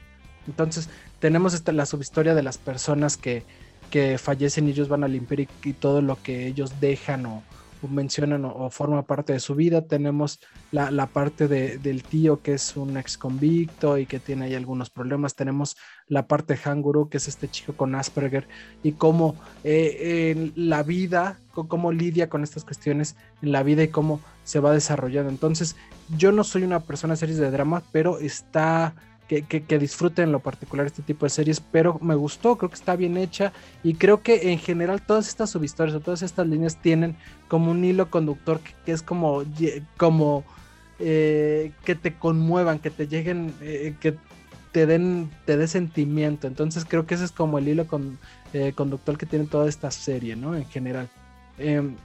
Entonces, 0.46 0.90
tenemos 1.24 1.54
esta, 1.54 1.72
la 1.72 1.86
subhistoria 1.86 2.36
de 2.36 2.44
las 2.44 2.58
personas 2.58 3.16
que, 3.16 3.46
que 3.90 4.18
fallecen 4.18 4.68
y 4.68 4.72
ellos 4.72 4.90
van 4.90 5.06
a 5.06 5.08
limpiar 5.08 5.40
y, 5.40 5.72
todo 5.72 6.02
lo 6.02 6.22
que 6.22 6.48
ellos 6.48 6.82
dejan 6.82 7.26
o, 7.26 7.44
mencionan 7.90 8.44
o, 8.44 8.70
forma 8.70 9.04
parte 9.04 9.32
de 9.32 9.40
su 9.40 9.56
vida. 9.56 9.84
Tenemos 9.84 10.42
la, 10.74 11.08
parte 11.08 11.48
del 11.48 12.04
tío 12.04 12.42
que 12.42 12.56
es 12.56 12.76
un 12.76 12.98
ex 12.98 13.18
convicto 13.18 13.98
y 13.98 14.06
que 14.06 14.20
tiene 14.20 14.48
ahí 14.48 14.56
algunos 14.56 14.90
problemas. 14.90 15.34
Tenemos 15.34 15.78
la 16.10 16.28
parte 16.28 16.56
de 16.56 16.60
Hanguru, 16.60 17.08
que 17.08 17.16
es 17.16 17.30
este 17.30 17.48
chico 17.48 17.72
con 17.72 17.96
Asperger, 17.96 18.46
y 18.84 18.92
cómo 18.92 19.36
eh, 19.64 20.34
en 20.36 20.52
la 20.58 20.84
vida, 20.84 21.40
cómo 21.54 21.94
lidia 21.94 22.28
con 22.28 22.44
estas 22.44 22.66
cuestiones 22.66 23.16
en 23.42 23.54
la 23.54 23.64
vida 23.64 23.82
y 23.82 23.88
cómo 23.88 24.20
se 24.44 24.60
va 24.60 24.74
desarrollando. 24.74 25.30
Entonces, 25.30 25.78
yo 26.18 26.34
no 26.34 26.44
soy 26.44 26.64
una 26.64 26.82
persona 26.82 27.14
de 27.14 27.20
series 27.22 27.38
de 27.38 27.50
drama, 27.50 27.82
pero 27.94 28.20
está 28.20 28.94
que, 29.28 29.80
disfruten 29.80 30.26
en 30.26 30.32
lo 30.32 30.40
particular 30.40 30.86
este 30.86 31.02
tipo 31.02 31.26
de 31.26 31.30
series, 31.30 31.60
pero 31.60 31.98
me 32.02 32.16
gustó, 32.16 32.58
creo 32.58 32.70
que 32.70 32.76
está 32.76 32.96
bien 32.96 33.18
hecha 33.18 33.54
y 33.84 33.96
creo 33.96 34.22
que 34.22 34.52
en 34.52 34.60
general 34.60 35.02
todas 35.02 35.28
estas 35.28 35.50
subhistorias 35.50 35.96
o 35.96 36.00
todas 36.00 36.22
estas 36.22 36.48
líneas 36.48 36.78
tienen 36.82 37.16
como 37.48 37.72
un 37.72 37.84
hilo 37.84 38.10
conductor 38.10 38.60
que, 38.86 38.92
es 38.92 39.02
como, 39.02 39.44
como 39.98 40.44
eh, 41.00 41.72
que 41.86 41.96
te 41.96 42.14
conmuevan, 42.16 42.80
que 42.80 42.90
te 42.90 43.08
lleguen, 43.08 43.54
eh, 43.62 43.96
que 44.00 44.16
te 44.72 44.86
den, 44.86 45.32
te 45.46 45.58
dé 45.58 45.68
sentimiento. 45.68 46.48
Entonces 46.48 46.86
creo 46.86 47.06
que 47.06 47.16
ese 47.16 47.26
es 47.26 47.32
como 47.32 47.58
el 47.58 47.68
hilo 47.68 47.88
eh, 48.54 48.74
conductor 48.76 49.18
que 49.18 49.26
tiene 49.26 49.46
toda 49.46 49.70
esta 49.70 49.90
serie, 49.92 50.36
¿no? 50.36 50.56
En 50.56 50.66
general. 50.66 51.10
Em, 51.58 51.96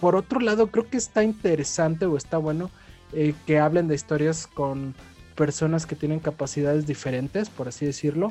por 0.00 0.14
otro 0.14 0.40
lado, 0.40 0.70
creo 0.70 0.88
que 0.88 0.98
está 0.98 1.24
interesante 1.24 2.04
o 2.04 2.16
está 2.16 2.36
bueno 2.36 2.70
que 3.44 3.58
hablen 3.58 3.88
de 3.88 3.96
historias 3.96 4.46
con 4.46 4.94
personas 5.40 5.86
que 5.86 5.96
tienen 5.96 6.20
capacidades 6.20 6.86
diferentes, 6.86 7.48
por 7.48 7.66
así 7.66 7.86
decirlo. 7.86 8.30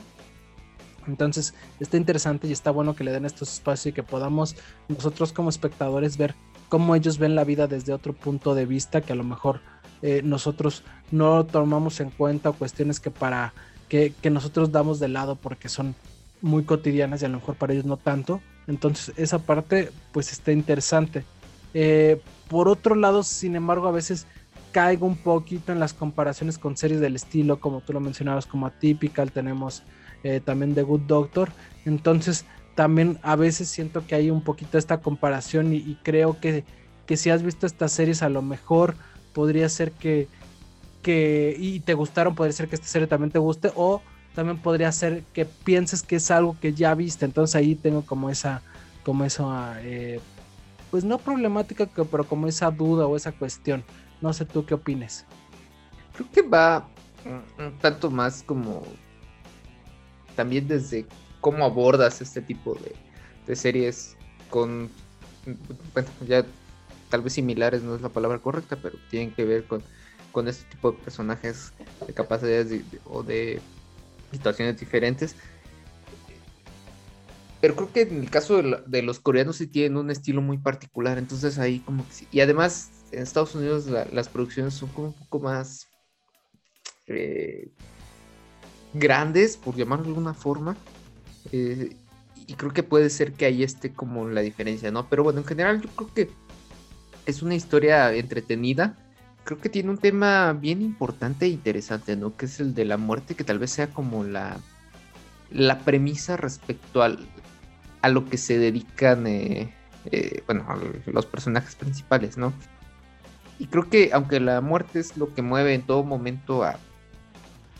Entonces 1.07 1.55
está 1.79 1.97
interesante 1.97 2.45
y 2.47 2.51
está 2.51 2.69
bueno 2.69 2.95
que 2.95 3.03
le 3.03 3.11
den 3.11 3.25
estos 3.25 3.51
espacios 3.51 3.87
y 3.87 3.93
que 3.93 4.03
podamos 4.03 4.55
nosotros 4.89 5.33
como 5.33 5.49
espectadores 5.49 6.17
ver 6.17 6.35
cómo 6.67 6.93
ellos 6.93 7.17
ven 7.17 7.33
la 7.33 7.43
vida 7.45 7.65
desde 7.65 7.93
otro 7.93 8.13
punto 8.13 8.53
de 8.53 8.67
vista 8.67 9.01
que 9.01 9.13
a 9.13 9.15
lo 9.15 9.23
mejor 9.23 9.59
eh, 10.03 10.21
nosotros 10.23 10.83
no 11.09 11.47
tomamos 11.47 11.99
en 11.99 12.11
cuenta 12.11 12.51
o 12.51 12.53
cuestiones 12.53 12.99
que 12.99 13.09
para 13.09 13.55
que, 13.87 14.13
nosotros 14.29 14.71
damos 14.71 14.99
de 14.99 15.07
lado 15.07 15.35
porque 15.35 15.67
son 15.67 15.95
muy 16.43 16.63
cotidianas 16.63 17.23
y 17.23 17.25
a 17.25 17.29
lo 17.29 17.39
mejor 17.39 17.55
para 17.55 17.73
ellos 17.73 17.85
no 17.85 17.97
tanto. 17.97 18.39
Entonces 18.67 19.15
esa 19.17 19.39
parte 19.39 19.91
pues 20.11 20.31
está 20.31 20.51
interesante. 20.51 21.25
Eh, 21.73 22.21
por 22.49 22.67
otro 22.67 22.93
lado, 22.93 23.23
sin 23.23 23.55
embargo, 23.55 23.87
a 23.87 23.91
veces 23.91 24.27
caigo 24.71 25.05
un 25.05 25.17
poquito 25.17 25.71
en 25.71 25.79
las 25.79 25.93
comparaciones 25.93 26.57
con 26.57 26.77
series 26.77 26.99
del 26.99 27.15
estilo, 27.15 27.59
como 27.59 27.81
tú 27.81 27.93
lo 27.93 27.99
mencionabas, 27.99 28.45
como 28.45 28.67
Atypical, 28.67 29.31
tenemos 29.31 29.83
eh, 30.23 30.41
también 30.43 30.75
The 30.75 30.83
Good 30.83 31.01
Doctor. 31.01 31.51
Entonces, 31.85 32.45
también 32.75 33.19
a 33.23 33.35
veces 33.35 33.69
siento 33.69 34.05
que 34.05 34.15
hay 34.15 34.29
un 34.29 34.41
poquito 34.41 34.77
esta 34.77 35.01
comparación 35.01 35.73
y, 35.73 35.97
creo 36.03 36.39
que, 36.39 36.63
que, 37.05 37.17
si 37.17 37.29
has 37.29 37.43
visto 37.43 37.65
estas 37.65 37.91
series, 37.91 38.21
a 38.21 38.29
lo 38.29 38.41
mejor 38.41 38.95
podría 39.33 39.67
ser 39.69 39.91
que, 39.91 40.27
que, 41.01 41.55
y 41.59 41.79
te 41.81 41.93
gustaron, 41.93 42.35
podría 42.35 42.53
ser 42.53 42.69
que 42.69 42.75
esta 42.75 42.87
serie 42.87 43.07
también 43.07 43.31
te 43.31 43.39
guste, 43.39 43.71
o 43.75 44.01
también 44.35 44.57
podría 44.59 44.91
ser 44.91 45.23
que 45.33 45.45
pienses 45.45 46.03
que 46.03 46.17
es 46.17 46.31
algo 46.31 46.55
que 46.59 46.73
ya 46.73 46.93
viste. 46.95 47.25
Entonces 47.25 47.55
ahí 47.55 47.75
tengo 47.75 48.05
como 48.05 48.29
esa, 48.29 48.61
como 49.03 49.25
esa, 49.25 49.75
eh, 49.81 50.19
pues 50.91 51.03
no 51.03 51.17
problemática, 51.17 51.87
pero 52.09 52.23
como 52.25 52.47
esa 52.47 52.71
duda 52.71 53.07
o 53.07 53.15
esa 53.17 53.31
cuestión. 53.31 53.83
No 54.21 54.33
sé 54.33 54.45
tú 54.45 54.65
qué 54.65 54.73
opines. 54.73 55.25
Creo 56.13 56.29
que 56.31 56.41
va 56.41 56.89
un 57.57 57.77
tanto 57.79 58.09
más 58.09 58.43
como 58.43 58.83
también 60.35 60.67
desde 60.67 61.05
cómo 61.41 61.65
abordas 61.65 62.21
este 62.21 62.41
tipo 62.41 62.75
de, 62.75 63.55
series 63.55 64.15
con, 64.49 64.89
bueno, 65.93 66.09
ya 66.27 66.45
tal 67.09 67.21
vez 67.21 67.33
similares 67.33 67.81
no 67.81 67.95
es 67.95 68.01
la 68.01 68.09
palabra 68.09 68.39
correcta, 68.39 68.77
pero 68.81 68.97
tienen 69.09 69.33
que 69.33 69.43
ver 69.43 69.65
con, 69.65 69.81
con 70.31 70.47
este 70.47 70.69
tipo 70.69 70.91
de 70.91 70.99
personajes 70.99 71.73
de 72.05 72.13
capacidades 72.13 72.83
o 73.05 73.23
de 73.23 73.59
situaciones 74.31 74.79
diferentes. 74.79 75.35
Pero 77.59 77.75
creo 77.75 77.91
que 77.91 78.01
en 78.03 78.21
el 78.21 78.29
caso 78.29 78.61
de, 78.61 79.01
los 79.01 79.19
coreanos 79.19 79.57
sí 79.57 79.67
tienen 79.67 79.97
un 79.97 80.11
estilo 80.11 80.41
muy 80.41 80.57
particular, 80.57 81.17
entonces 81.17 81.59
ahí 81.59 81.79
como 81.79 82.07
que 82.07 82.13
sí. 82.13 82.27
Y 82.31 82.39
además 82.39 82.91
en 83.11 83.21
Estados 83.21 83.55
Unidos 83.55 83.87
las 83.87 84.29
producciones 84.29 84.73
son 84.73 84.89
como 84.89 85.07
un 85.07 85.13
poco 85.13 85.39
más 85.39 85.87
eh, 87.07 87.69
grandes, 88.93 89.57
por 89.57 89.75
llamarlo 89.75 90.05
de 90.05 90.09
alguna 90.09 90.33
forma. 90.33 90.77
Eh, 91.51 91.95
y 92.47 92.53
creo 92.55 92.71
que 92.71 92.83
puede 92.83 93.09
ser 93.09 93.33
que 93.33 93.45
ahí 93.45 93.63
esté 93.63 93.93
como 93.93 94.27
la 94.27 94.41
diferencia, 94.41 94.91
¿no? 94.91 95.07
Pero 95.09 95.23
bueno, 95.23 95.39
en 95.39 95.45
general 95.45 95.81
yo 95.81 95.89
creo 95.89 96.13
que 96.13 96.29
es 97.25 97.41
una 97.41 97.55
historia 97.55 98.13
entretenida. 98.13 98.97
Creo 99.43 99.59
que 99.59 99.69
tiene 99.69 99.89
un 99.89 99.97
tema 99.97 100.53
bien 100.53 100.81
importante 100.81 101.45
e 101.45 101.49
interesante, 101.49 102.15
¿no? 102.15 102.35
Que 102.35 102.45
es 102.45 102.59
el 102.59 102.73
de 102.73 102.85
la 102.85 102.97
muerte, 102.97 103.35
que 103.35 103.43
tal 103.43 103.59
vez 103.59 103.71
sea 103.71 103.87
como 103.87 104.23
la, 104.23 104.59
la 105.51 105.79
premisa 105.79 106.37
respecto 106.37 107.01
al, 107.01 107.19
a 108.01 108.09
lo 108.09 108.27
que 108.27 108.37
se 108.37 108.57
dedican, 108.57 109.27
eh, 109.27 109.73
bueno, 110.45 110.65
los 111.05 111.25
personajes 111.25 111.75
principales, 111.75 112.37
¿no? 112.37 112.53
Y 113.59 113.67
creo 113.67 113.89
que 113.89 114.11
aunque 114.13 114.39
la 114.39 114.61
muerte 114.61 114.99
es 114.99 115.17
lo 115.17 115.33
que 115.33 115.41
mueve 115.41 115.73
en 115.73 115.81
todo 115.81 116.03
momento 116.03 116.63
a, 116.63 116.79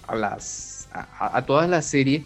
a 0.08 0.16
las 0.16 0.90
a, 0.92 1.46
toda 1.46 1.68
la 1.68 1.82
serie, 1.82 2.26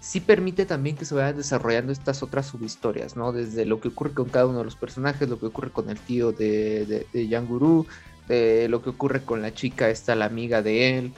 sí 0.00 0.20
permite 0.20 0.66
también 0.66 0.96
que 0.96 1.04
se 1.04 1.14
vayan 1.14 1.36
desarrollando 1.36 1.92
estas 1.92 2.22
otras 2.22 2.46
subhistorias, 2.46 3.16
¿no? 3.16 3.32
Desde 3.32 3.66
lo 3.66 3.80
que 3.80 3.88
ocurre 3.88 4.12
con 4.12 4.28
cada 4.28 4.46
uno 4.46 4.58
de 4.58 4.64
los 4.64 4.76
personajes, 4.76 5.28
lo 5.28 5.38
que 5.38 5.46
ocurre 5.46 5.70
con 5.70 5.90
el 5.90 5.98
tío 5.98 6.32
de, 6.32 6.86
de, 6.86 7.06
de 7.12 7.28
Yanguru, 7.28 7.86
de 8.28 8.68
lo 8.68 8.82
que 8.82 8.90
ocurre 8.90 9.22
con 9.22 9.42
la 9.42 9.52
chica, 9.52 9.90
esta 9.90 10.14
la 10.14 10.24
amiga 10.24 10.62
de 10.62 10.98
él, 10.98 11.12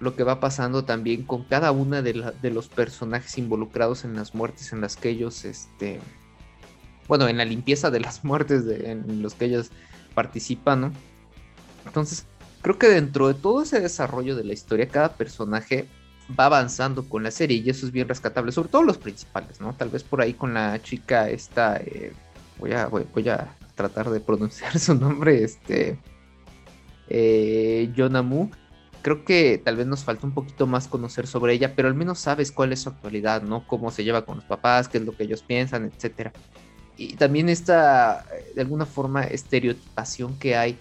lo 0.00 0.16
que 0.16 0.24
va 0.24 0.40
pasando 0.40 0.84
también 0.84 1.22
con 1.22 1.44
cada 1.44 1.72
una 1.72 2.02
de, 2.02 2.32
de 2.42 2.50
los 2.50 2.68
personajes 2.68 3.38
involucrados 3.38 4.04
en 4.04 4.16
las 4.16 4.34
muertes 4.34 4.72
en 4.72 4.80
las 4.80 4.96
que 4.96 5.10
ellos, 5.10 5.44
este, 5.44 6.00
bueno, 7.08 7.28
en 7.28 7.38
la 7.38 7.44
limpieza 7.44 7.90
de 7.90 8.00
las 8.00 8.24
muertes 8.24 8.64
en 8.66 9.22
los 9.22 9.34
que 9.34 9.46
ellos 9.46 9.70
participan, 10.14 10.80
¿no? 10.82 10.92
Entonces, 11.86 12.26
creo 12.62 12.78
que 12.78 12.88
dentro 12.88 13.28
de 13.28 13.34
todo 13.34 13.62
ese 13.62 13.80
desarrollo 13.80 14.36
de 14.36 14.44
la 14.44 14.52
historia, 14.52 14.88
cada 14.88 15.12
personaje 15.14 15.88
va 16.38 16.46
avanzando 16.46 17.08
con 17.08 17.22
la 17.22 17.30
serie 17.30 17.58
y 17.58 17.70
eso 17.70 17.86
es 17.86 17.92
bien 17.92 18.08
rescatable, 18.08 18.52
sobre 18.52 18.68
todo 18.68 18.82
los 18.82 18.98
principales, 18.98 19.60
¿no? 19.60 19.74
Tal 19.74 19.90
vez 19.90 20.02
por 20.02 20.20
ahí 20.20 20.34
con 20.34 20.54
la 20.54 20.80
chica 20.82 21.28
esta, 21.28 21.76
eh, 21.76 22.12
voy, 22.58 22.72
a, 22.72 22.86
voy, 22.86 23.28
a 23.28 23.54
tratar 23.74 24.10
de 24.10 24.20
pronunciar 24.20 24.78
su 24.78 24.94
nombre, 24.94 25.42
este, 25.42 25.98
eh, 27.08 27.90
Yonamu. 27.94 28.50
Creo 29.02 29.24
que 29.24 29.60
tal 29.62 29.76
vez 29.76 29.86
nos 29.86 30.04
falta 30.04 30.26
un 30.26 30.32
poquito 30.32 30.66
más 30.68 30.86
conocer 30.86 31.26
sobre 31.26 31.54
ella, 31.54 31.74
pero 31.74 31.88
al 31.88 31.94
menos 31.94 32.20
sabes 32.20 32.52
cuál 32.52 32.72
es 32.72 32.82
su 32.82 32.88
actualidad, 32.88 33.42
¿no? 33.42 33.66
Cómo 33.66 33.90
se 33.90 34.04
lleva 34.04 34.24
con 34.24 34.36
los 34.36 34.44
papás, 34.44 34.88
qué 34.88 34.98
es 34.98 35.04
lo 35.04 35.16
que 35.16 35.24
ellos 35.24 35.42
piensan, 35.42 35.86
etcétera. 35.86 36.32
Y 36.96 37.16
también 37.16 37.48
esta, 37.48 38.24
de 38.54 38.60
alguna 38.60 38.86
forma, 38.86 39.24
estereotipación 39.24 40.38
que 40.38 40.54
hay 40.54 40.78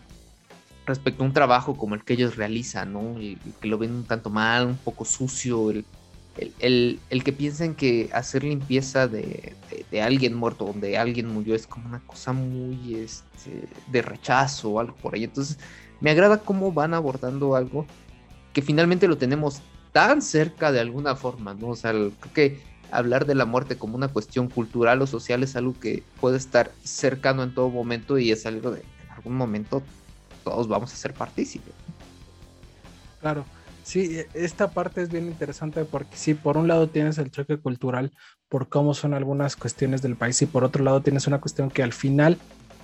respecto 0.86 1.24
a 1.24 1.28
un 1.28 1.34
trabajo 1.34 1.78
como 1.78 1.96
el 1.96 2.04
que 2.04 2.14
ellos 2.14 2.36
realizan, 2.36 2.94
¿no? 2.94 3.20
Y, 3.22 3.38
que 3.60 3.68
lo 3.68 3.78
ven 3.78 3.92
un 3.92 4.04
tanto 4.04 4.30
mal, 4.30 4.68
un 4.68 4.78
poco 4.78 5.06
sucio, 5.06 5.70
el, 5.70 5.86
el, 7.10 7.24
que 7.24 7.34
piensen 7.34 7.76
que 7.76 8.10
hacer 8.14 8.44
limpieza 8.44 9.08
de, 9.08 9.56
alguien 10.02 10.34
muerto, 10.34 10.66
donde 10.66 10.98
alguien 10.98 11.28
murió, 11.28 11.56
es 11.56 11.68
como 11.68 11.88
una 11.88 12.00
cosa 12.00 12.34
muy 12.34 12.96
este, 12.96 13.68
de 13.88 14.02
rechazo 14.02 14.72
o 14.72 14.80
algo 14.80 14.96
por 14.96 15.16
ahí. 15.16 15.26
Entonces, 15.26 15.58
me 16.00 16.12
agrada 16.12 16.40
cómo 16.40 16.72
van 16.72 16.94
abordando 16.94 17.56
algo 17.56 17.86
que 18.54 18.62
finalmente 18.62 19.08
lo 19.08 19.18
tenemos 19.18 19.62
tan 19.92 20.22
cerca 20.22 20.72
de 20.72 20.80
alguna 20.80 21.16
forma, 21.16 21.54
¿no? 21.54 21.70
O 21.70 21.76
sea, 21.76 21.92
creo 21.92 22.34
que 22.34 22.60
hablar 22.92 23.26
de 23.26 23.36
la 23.36 23.46
muerte 23.46 23.78
como 23.78 23.96
una 23.96 24.10
cuestión 24.10 24.50
cultural 24.50 25.02
o 25.02 25.08
social 25.08 25.44
es 25.44 25.56
algo 25.56 25.80
que 25.80 26.04
puede 26.20 26.38
estar 26.38 26.72
cercano 26.84 27.44
en 27.44 27.54
todo 27.54 27.70
momento 27.70 28.18
y 28.18 28.32
es 28.32 28.46
algo 28.46 28.72
de 28.72 28.84
algún 29.10 29.36
momento 29.36 29.82
todos 30.44 30.68
vamos 30.68 30.94
a 30.94 30.98
ser 30.98 31.14
partícipes. 31.14 31.74
Claro, 33.20 33.46
sí, 33.84 34.20
esta 34.34 34.74
parte 34.74 35.02
es 35.02 35.10
bien 35.10 35.28
interesante 35.28 35.86
porque 35.86 36.18
sí, 36.18 36.34
por 36.34 36.58
un 36.58 36.68
lado 36.68 36.90
tienes 36.90 37.18
el 37.18 37.32
choque 37.32 37.58
cultural 37.58 38.12
por 38.50 38.68
cómo 38.68 38.94
son 38.94 39.14
algunas 39.14 39.56
cuestiones 39.56 40.02
del 40.02 40.18
país 40.18 40.42
y 40.42 40.48
por 40.48 40.64
otro 40.64 40.84
lado 40.84 41.02
tienes 41.02 41.28
una 41.28 41.40
cuestión 41.40 41.70
que 41.70 41.84
al 41.84 41.94
final, 41.94 42.40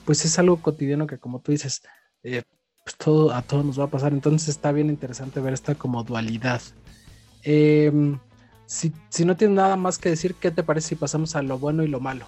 pues 0.06 0.24
es 0.26 0.38
algo 0.38 0.62
cotidiano 0.62 1.08
que 1.08 1.18
como 1.18 1.42
tú 1.42 1.52
dices, 1.52 1.82
eh, 2.24 2.44
pues 2.84 2.96
todo, 2.98 3.34
a 3.34 3.42
todos 3.42 3.66
nos 3.66 3.80
va 3.80 3.86
a 3.86 3.90
pasar, 3.90 4.14
entonces 4.14 4.48
está 4.50 4.72
bien 4.72 4.90
interesante 4.90 5.40
ver 5.42 5.54
esta 5.54 5.76
como 5.76 6.04
dualidad. 6.04 6.62
Em, 7.42 8.20
si, 8.66 8.94
si 9.10 9.26
no 9.26 9.36
tienes 9.36 9.56
nada 9.56 9.76
más 9.76 9.98
que 9.98 10.10
decir, 10.10 10.36
¿qué 10.36 10.52
te 10.52 10.64
parece 10.64 10.90
si 10.90 10.96
pasamos 10.96 11.36
a 11.36 11.42
lo 11.42 11.58
bueno 11.58 11.84
y 11.84 11.88
lo 11.88 12.00
malo? 12.00 12.28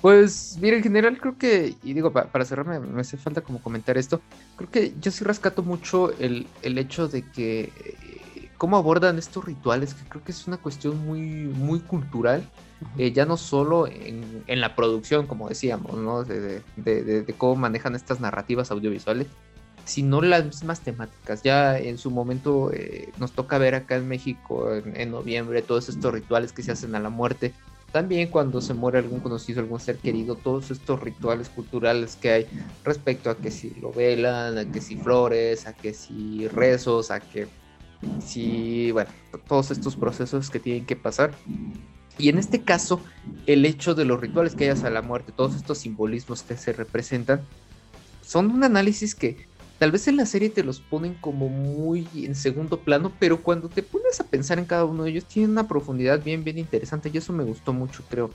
Pues, 0.00 0.56
mira, 0.60 0.76
en 0.76 0.82
general 0.82 1.18
creo 1.18 1.36
que, 1.36 1.74
y 1.82 1.92
digo, 1.92 2.12
para, 2.12 2.44
cerrarme, 2.44 2.80
me 2.80 3.02
hace 3.02 3.18
falta 3.18 3.42
como 3.42 3.62
comentar 3.62 3.98
esto, 3.98 4.22
creo 4.56 4.70
que 4.70 4.94
yo 5.00 5.10
sí 5.10 5.24
rescato 5.24 5.62
mucho 5.62 6.12
el, 6.18 6.46
hecho 6.62 7.06
de 7.06 7.22
que, 7.22 7.70
cómo 8.56 8.78
abordan 8.78 9.18
estos 9.18 9.44
rituales, 9.44 9.94
que 9.94 10.08
creo 10.08 10.24
que 10.24 10.32
es 10.32 10.46
una 10.46 10.56
cuestión 10.56 11.04
muy, 11.04 11.20
muy 11.20 11.80
cultural, 11.80 12.48
eh, 12.96 13.12
ya 13.12 13.26
no 13.26 13.36
solo 13.36 13.86
en, 13.86 14.60
la 14.60 14.74
producción, 14.74 15.26
como 15.26 15.48
decíamos, 15.48 15.94
¿no? 15.96 16.24
De, 16.24 16.62
cómo 17.36 17.56
manejan 17.56 17.94
estas 17.94 18.20
narrativas 18.20 18.70
audiovisuales, 18.70 19.26
sino 19.84 20.22
las 20.22 20.44
mismas 20.44 20.80
temáticas. 20.80 21.42
Ya 21.42 21.78
en 21.78 21.98
su 21.98 22.10
momento 22.10 22.70
eh, 22.72 23.12
nos 23.18 23.32
toca 23.32 23.58
ver 23.58 23.74
acá 23.74 23.96
en 23.96 24.08
México, 24.08 24.74
en, 24.74 25.10
noviembre, 25.10 25.62
todos 25.62 25.88
estos 25.88 26.12
rituales 26.12 26.52
que 26.52 26.62
se 26.62 26.72
hacen 26.72 26.94
a 26.94 27.00
la 27.00 27.10
muerte. 27.10 27.52
También 27.92 28.28
cuando 28.28 28.60
se 28.60 28.72
muere 28.72 28.98
algún 28.98 29.20
conocido, 29.20 29.60
algún 29.60 29.80
ser 29.80 29.96
querido, 29.96 30.36
todos 30.36 30.70
estos 30.70 31.00
rituales 31.00 31.48
culturales 31.48 32.16
que 32.16 32.30
hay 32.30 32.46
respecto 32.84 33.30
a 33.30 33.36
que 33.36 33.50
si 33.50 33.70
lo 33.80 33.92
velan, 33.92 34.58
a 34.58 34.70
que 34.70 34.80
si 34.80 34.96
flores, 34.96 35.66
a 35.66 35.72
que 35.72 35.92
si 35.92 36.46
rezos, 36.48 37.10
a 37.10 37.18
que 37.18 37.48
si, 38.24 38.92
bueno, 38.92 39.10
todos 39.48 39.72
estos 39.72 39.96
procesos 39.96 40.50
que 40.50 40.60
tienen 40.60 40.86
que 40.86 40.94
pasar. 40.94 41.32
Y 42.16 42.28
en 42.28 42.38
este 42.38 42.62
caso, 42.62 43.00
el 43.46 43.64
hecho 43.64 43.94
de 43.94 44.04
los 44.04 44.20
rituales 44.20 44.54
que 44.54 44.64
hayas 44.64 44.84
a 44.84 44.90
la 44.90 45.02
muerte, 45.02 45.32
todos 45.32 45.56
estos 45.56 45.78
simbolismos 45.78 46.42
que 46.42 46.56
se 46.56 46.72
representan, 46.72 47.40
son 48.22 48.52
un 48.52 48.62
análisis 48.62 49.16
que 49.16 49.49
tal 49.80 49.92
vez 49.92 50.06
en 50.08 50.18
la 50.18 50.26
serie 50.26 50.50
te 50.50 50.62
los 50.62 50.78
ponen 50.78 51.14
como 51.14 51.48
muy 51.48 52.06
en 52.14 52.34
segundo 52.34 52.80
plano, 52.80 53.12
pero 53.18 53.42
cuando 53.42 53.70
te 53.70 53.82
pones 53.82 54.20
a 54.20 54.24
pensar 54.24 54.58
en 54.58 54.66
cada 54.66 54.84
uno 54.84 55.04
de 55.04 55.10
ellos, 55.10 55.24
tienen 55.24 55.52
una 55.52 55.68
profundidad 55.68 56.22
bien, 56.22 56.44
bien 56.44 56.58
interesante 56.58 57.10
y 57.10 57.16
eso 57.16 57.32
me 57.32 57.44
gustó 57.44 57.72
mucho, 57.72 58.04
creo. 58.10 58.30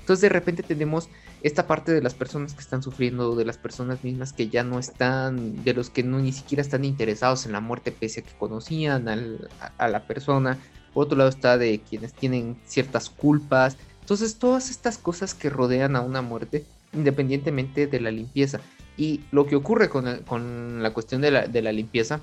Entonces 0.00 0.22
de 0.22 0.30
repente 0.30 0.62
tenemos 0.62 1.10
esta 1.42 1.66
parte 1.66 1.92
de 1.92 2.00
las 2.00 2.14
personas 2.14 2.54
que 2.54 2.62
están 2.62 2.82
sufriendo, 2.82 3.36
de 3.36 3.44
las 3.44 3.58
personas 3.58 4.02
mismas 4.02 4.32
que 4.32 4.48
ya 4.48 4.64
no 4.64 4.78
están, 4.78 5.62
de 5.62 5.74
los 5.74 5.90
que 5.90 6.04
no 6.04 6.18
ni 6.20 6.32
siquiera 6.32 6.62
están 6.62 6.86
interesados 6.86 7.44
en 7.44 7.52
la 7.52 7.60
muerte 7.60 7.92
pese 7.92 8.20
a 8.20 8.22
que 8.22 8.32
conocían 8.38 9.08
a, 9.10 9.88
la 9.88 10.06
persona. 10.06 10.56
Por 10.94 11.04
otro 11.04 11.18
lado 11.18 11.28
está 11.28 11.58
de 11.58 11.82
quienes 11.86 12.14
tienen 12.14 12.56
ciertas 12.64 13.10
culpas. 13.10 13.76
Entonces 14.00 14.38
todas 14.38 14.70
estas 14.70 14.96
cosas 14.96 15.34
que 15.34 15.50
rodean 15.50 15.96
a 15.96 16.00
una 16.00 16.22
muerte, 16.22 16.64
independientemente 16.94 17.86
de 17.86 18.00
la 18.00 18.10
limpieza. 18.10 18.58
Y 18.96 19.20
lo 19.30 19.46
que 19.46 19.56
ocurre 19.56 19.88
con, 19.88 20.82
la 20.82 20.90
cuestión 20.92 21.20
de 21.20 21.30
la, 21.30 21.46
de 21.46 21.62
la, 21.62 21.72
limpieza 21.72 22.20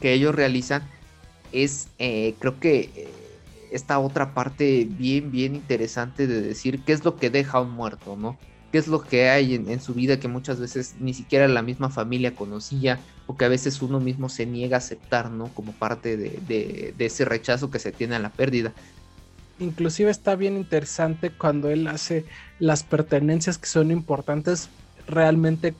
que 0.00 0.12
ellos 0.12 0.34
realizan 0.34 0.82
es, 1.52 1.88
eh, 1.98 2.34
creo 2.38 2.58
que... 2.58 2.90
Eh, 2.96 3.08
esta 3.72 3.98
otra 3.98 4.34
parte 4.34 4.86
bien, 4.88 5.32
bien 5.32 5.56
interesante 5.56 6.26
de 6.26 6.40
decir 6.42 6.80
qué 6.84 6.92
es 6.92 7.04
lo 7.04 7.16
que 7.16 7.30
deja 7.30 7.58
a 7.58 7.62
un 7.62 7.70
muerto, 7.70 8.16
¿no? 8.16 8.38
¿Qué 8.70 8.78
es 8.78 8.86
lo 8.86 9.02
que 9.02 9.28
hay 9.28 9.54
en, 9.54 9.80
su 9.80 9.92
vida 9.92 10.18
que 10.18 10.28
muchas 10.28 10.58
veces 10.58 10.94
ni 10.98 11.12
siquiera 11.12 11.46
la 11.48 11.62
misma 11.62 11.90
familia 11.90 12.34
conocía 12.34 13.00
o 13.26 13.36
que 13.36 13.44
a 13.44 13.48
veces 13.48 13.82
uno 13.82 14.00
mismo 14.00 14.28
se 14.28 14.46
niega 14.46 14.76
a 14.76 14.78
aceptar, 14.78 15.30
¿no? 15.30 15.48
Como 15.48 15.72
parte 15.72 16.16
de, 16.16 16.94
ese 16.98 17.24
rechazo 17.24 17.70
que 17.70 17.78
se 17.78 17.92
tiene 17.92 18.14
a 18.14 18.18
la 18.18 18.30
pérdida. 18.30 18.72
Inclusive 19.58 20.10
está 20.10 20.36
bien 20.36 20.56
interesante 20.56 21.30
cuando 21.30 21.68
él 21.68 21.86
hace 21.86 22.24
las 22.58 22.82
pertenencias 22.82 23.58
que 23.58 23.66
son 23.66 23.90
importantes 23.90 24.70
realmente 25.06 25.74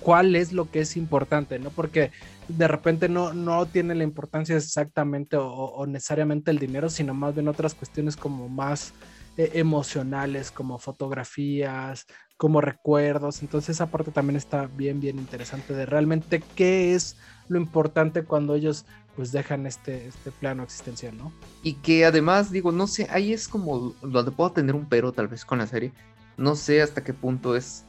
cuál 0.00 0.34
es 0.34 0.52
lo 0.52 0.70
que 0.70 0.80
es 0.80 0.96
importante, 0.96 1.58
¿no? 1.58 1.70
Porque 1.70 2.10
de 2.48 2.66
repente 2.66 3.08
no, 3.08 3.32
no 3.32 3.66
tiene 3.66 3.94
la 3.94 4.04
importancia 4.04 4.56
exactamente 4.56 5.36
o, 5.38 5.86
necesariamente 5.86 6.50
el 6.50 6.58
dinero, 6.58 6.88
sino 6.88 7.14
más 7.14 7.34
bien 7.34 7.48
otras 7.48 7.74
cuestiones 7.74 8.16
como 8.16 8.48
más 8.48 8.92
eh, 9.36 9.52
emocionales, 9.54 10.50
como 10.50 10.78
fotografías, 10.78 12.06
como 12.36 12.60
recuerdos. 12.60 13.42
Entonces 13.42 13.76
esa 13.76 13.86
parte 13.86 14.10
también 14.10 14.36
está 14.36 14.66
bien, 14.66 15.00
bien 15.00 15.18
interesante 15.18 15.74
de 15.74 15.86
realmente 15.86 16.42
qué 16.56 16.94
es 16.94 17.16
lo 17.48 17.58
importante 17.58 18.24
cuando 18.24 18.54
ellos 18.54 18.86
pues 19.14 19.32
dejan 19.32 19.66
este, 19.66 20.06
este 20.06 20.30
plano 20.30 20.62
existencial, 20.62 21.16
¿no? 21.16 21.32
Y 21.62 21.74
que 21.74 22.06
además, 22.06 22.50
digo, 22.50 22.72
no 22.72 22.86
sé, 22.86 23.06
ahí 23.10 23.32
es 23.32 23.48
como 23.48 23.94
donde 24.00 24.30
puedo 24.30 24.52
tener 24.52 24.74
un 24.74 24.86
pero 24.86 25.12
tal 25.12 25.28
vez 25.28 25.44
con 25.44 25.58
la 25.58 25.66
serie. 25.66 25.92
No 26.36 26.56
sé 26.56 26.80
hasta 26.80 27.04
qué 27.04 27.12
punto 27.12 27.54
es 27.54 27.84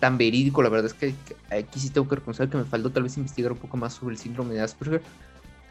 tan 0.00 0.18
verídico. 0.18 0.62
La 0.62 0.68
verdad 0.68 0.86
es 0.86 0.94
que 0.94 1.14
aquí 1.50 1.80
sí 1.80 1.90
tengo 1.90 2.08
que 2.08 2.16
reconocer 2.16 2.48
que 2.48 2.56
me 2.56 2.64
faltó 2.64 2.90
tal 2.90 3.02
vez 3.02 3.16
investigar 3.16 3.52
un 3.52 3.58
poco 3.58 3.76
más 3.76 3.94
sobre 3.94 4.14
el 4.14 4.20
síndrome 4.20 4.54
de 4.54 4.60
Asperger. 4.60 5.02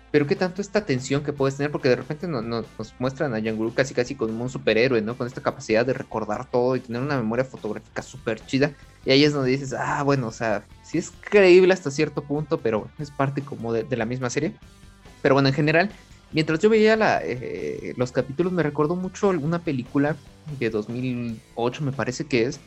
Pero 0.09 0.25
qué 0.25 0.35
tanto 0.35 0.61
esta 0.61 0.85
tensión 0.85 1.21
que 1.21 1.33
puedes 1.33 1.57
tener, 1.57 1.69
porque 1.69 1.89
de 1.89 1.97
repente 1.97 2.27
nos 2.27 2.65
muestran 2.97 3.33
a 3.33 3.39
Yang 3.39 3.73
casi 3.73 3.93
casi 3.93 4.15
como 4.15 4.41
un 4.41 4.49
superhéroe, 4.49 5.01
¿no? 5.01 5.17
Con 5.17 5.27
esta 5.27 5.41
capacidad 5.41 5.85
de 5.85 5.93
recordar 5.93 6.49
todo 6.49 6.77
y 6.77 6.79
tener 6.79 7.01
una 7.01 7.17
memoria 7.17 7.43
fotográfica 7.43 8.01
súper 8.01 8.43
chida. 8.45 8.71
Y 9.05 9.11
ahí 9.11 9.23
es 9.25 9.33
donde 9.33 9.51
dices, 9.51 9.73
ah, 9.73 10.01
bueno, 10.03 10.27
o 10.27 10.31
sea, 10.31 10.63
sí 10.81 10.97
es 10.97 11.11
creíble 11.11 11.73
hasta 11.73 11.91
cierto 11.91 12.23
punto, 12.23 12.59
pero 12.59 12.89
es 12.99 13.11
parte 13.11 13.41
como 13.41 13.73
de, 13.73 13.85
la 13.97 14.05
misma 14.05 14.29
serie. 14.29 14.53
Pero 15.21 15.35
bueno, 15.35 15.49
en 15.49 15.55
general, 15.55 15.91
mientras 16.31 16.59
yo 16.59 16.69
veía 16.69 16.95
la, 16.95 17.19
eh, 17.21 17.93
los 17.97 18.13
capítulos, 18.13 18.53
me 18.53 18.63
recordó 18.63 18.95
mucho 18.95 19.29
alguna 19.29 19.59
película 19.59 20.15
de 20.57 20.69
2008, 20.69 21.83
me 21.83 21.91
parece 21.91 22.25
que 22.25 22.43
es, 22.43 22.61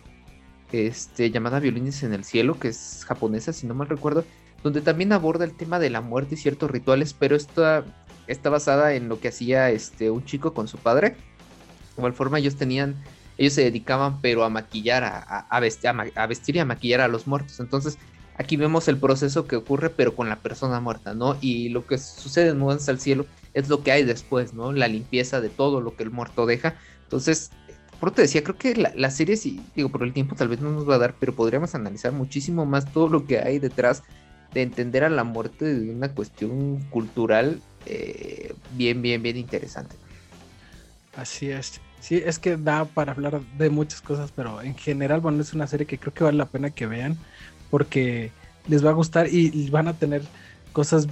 este, 0.73 1.31
llamada 1.31 1.61
Violines 1.61 2.03
en 2.03 2.13
el 2.13 2.25
Cielo, 2.25 2.59
que 2.59 2.69
es 2.69 3.05
japonesa, 3.07 3.53
si 3.53 3.67
no 3.67 3.75
mal 3.75 3.89
recuerdo, 3.89 4.25
donde 4.63 4.81
también 4.81 5.13
aborda 5.13 5.45
el 5.45 5.55
tema 5.55 5.79
de 5.79 5.91
la 5.91 6.01
muerte 6.01 6.35
y 6.35 6.39
ciertos 6.39 6.71
rituales, 6.71 7.15
pero 7.15 7.37
esta 7.37 7.85
está 8.27 8.51
basada 8.51 8.95
en 8.95 9.09
lo 9.09 9.21
que 9.21 9.29
hacía 9.29 9.71
este, 9.71 10.11
un 10.11 10.25
chico 10.25 10.55
con 10.55 10.69
su 10.69 10.79
padre. 10.79 11.11
De 11.11 11.17
igual 11.99 12.13
forma, 12.13 12.39
ellos 12.39 12.57
tenían, 12.57 12.95
ellos 13.39 13.55
se 13.55 13.63
dedicaban, 13.63 14.21
pero 14.21 14.45
a 14.45 14.51
maquillar, 14.51 15.05
a, 15.05 15.61
vestir, 15.61 15.91
a, 16.15 16.27
vestir 16.27 16.57
y 16.57 16.59
a 16.61 16.65
maquillar 16.65 17.01
a 17.01 17.09
los 17.09 17.27
muertos. 17.27 17.59
Entonces, 17.61 17.99
aquí 18.37 18.57
vemos 18.57 18.89
el 18.89 18.99
proceso 18.99 19.47
que 19.47 19.57
ocurre, 19.57 19.91
pero 19.91 20.15
con 20.15 20.29
la 20.29 20.37
persona 20.37 20.81
muerta, 20.81 21.15
¿no? 21.15 21.37
Y 21.41 21.71
lo 21.71 21.87
que 21.87 21.99
sucede 21.99 22.51
en 22.51 22.59
Mudanza 22.59 22.93
al 22.93 23.01
Cielo 23.01 23.27
es 23.55 23.69
lo 23.69 23.83
que 23.83 23.93
hay 23.93 24.05
después, 24.05 24.55
¿no? 24.55 24.73
La 24.73 24.89
limpieza 24.89 25.41
de 25.41 25.49
todo 25.49 25.81
lo 25.81 25.97
que 25.97 26.05
el 26.05 26.11
muerto 26.11 26.47
deja. 26.47 26.77
Entonces, 27.05 27.51
por 28.01 28.13
te 28.13 28.23
decía, 28.23 28.43
creo 28.43 28.57
que 28.57 28.75
la, 28.75 29.11
serie, 29.11 29.37
sí, 29.37 29.61
digo, 29.77 29.91
por 29.91 30.03
el 30.03 30.15
tiempo 30.15 30.35
tal 30.35 30.49
vez 30.49 30.61
no 30.61 30.73
nos 30.73 30.89
va 30.89 30.95
a 30.95 30.99
dar, 30.99 31.15
pero 31.21 31.35
podríamos 31.35 31.75
analizar 31.75 32.13
muchísimo 32.13 32.65
más 32.65 32.91
todo 32.93 33.09
lo 33.09 33.27
que 33.27 33.39
hay 33.39 33.59
detrás 33.59 34.03
de 34.55 34.63
entender 34.63 35.05
a 35.05 35.11
la 35.11 35.23
muerte 35.23 35.67
de 35.67 35.91
una 35.91 36.09
cuestión 36.15 36.81
cultural 36.91 37.61
eh, 37.85 38.55
bien, 38.71 39.03
bien, 39.03 39.23
bien 39.23 39.37
interesante. 39.37 39.97
Así 41.15 41.51
es. 41.51 41.81
Sí, 42.01 42.23
es 42.25 42.39
que 42.39 42.57
da 42.57 42.87
para 42.87 43.13
hablar 43.13 43.43
de 43.59 43.69
muchas 43.69 44.01
cosas, 44.01 44.33
pero 44.35 44.63
en 44.63 44.75
general, 44.75 45.21
bueno, 45.21 45.43
es 45.43 45.53
una 45.53 45.67
serie 45.67 45.87
que 45.87 45.99
creo 45.99 46.15
que 46.15 46.25
vale 46.25 46.39
la 46.39 46.47
pena 46.47 46.71
que 46.71 46.87
vean 46.87 47.19
porque 47.71 48.33
les 48.67 48.85
va 48.85 48.91
a 48.91 48.95
gustar 48.95 49.29
y 49.31 49.69
van 49.69 49.89
a 49.89 49.99
tener 49.99 50.23
cosas, 50.73 51.07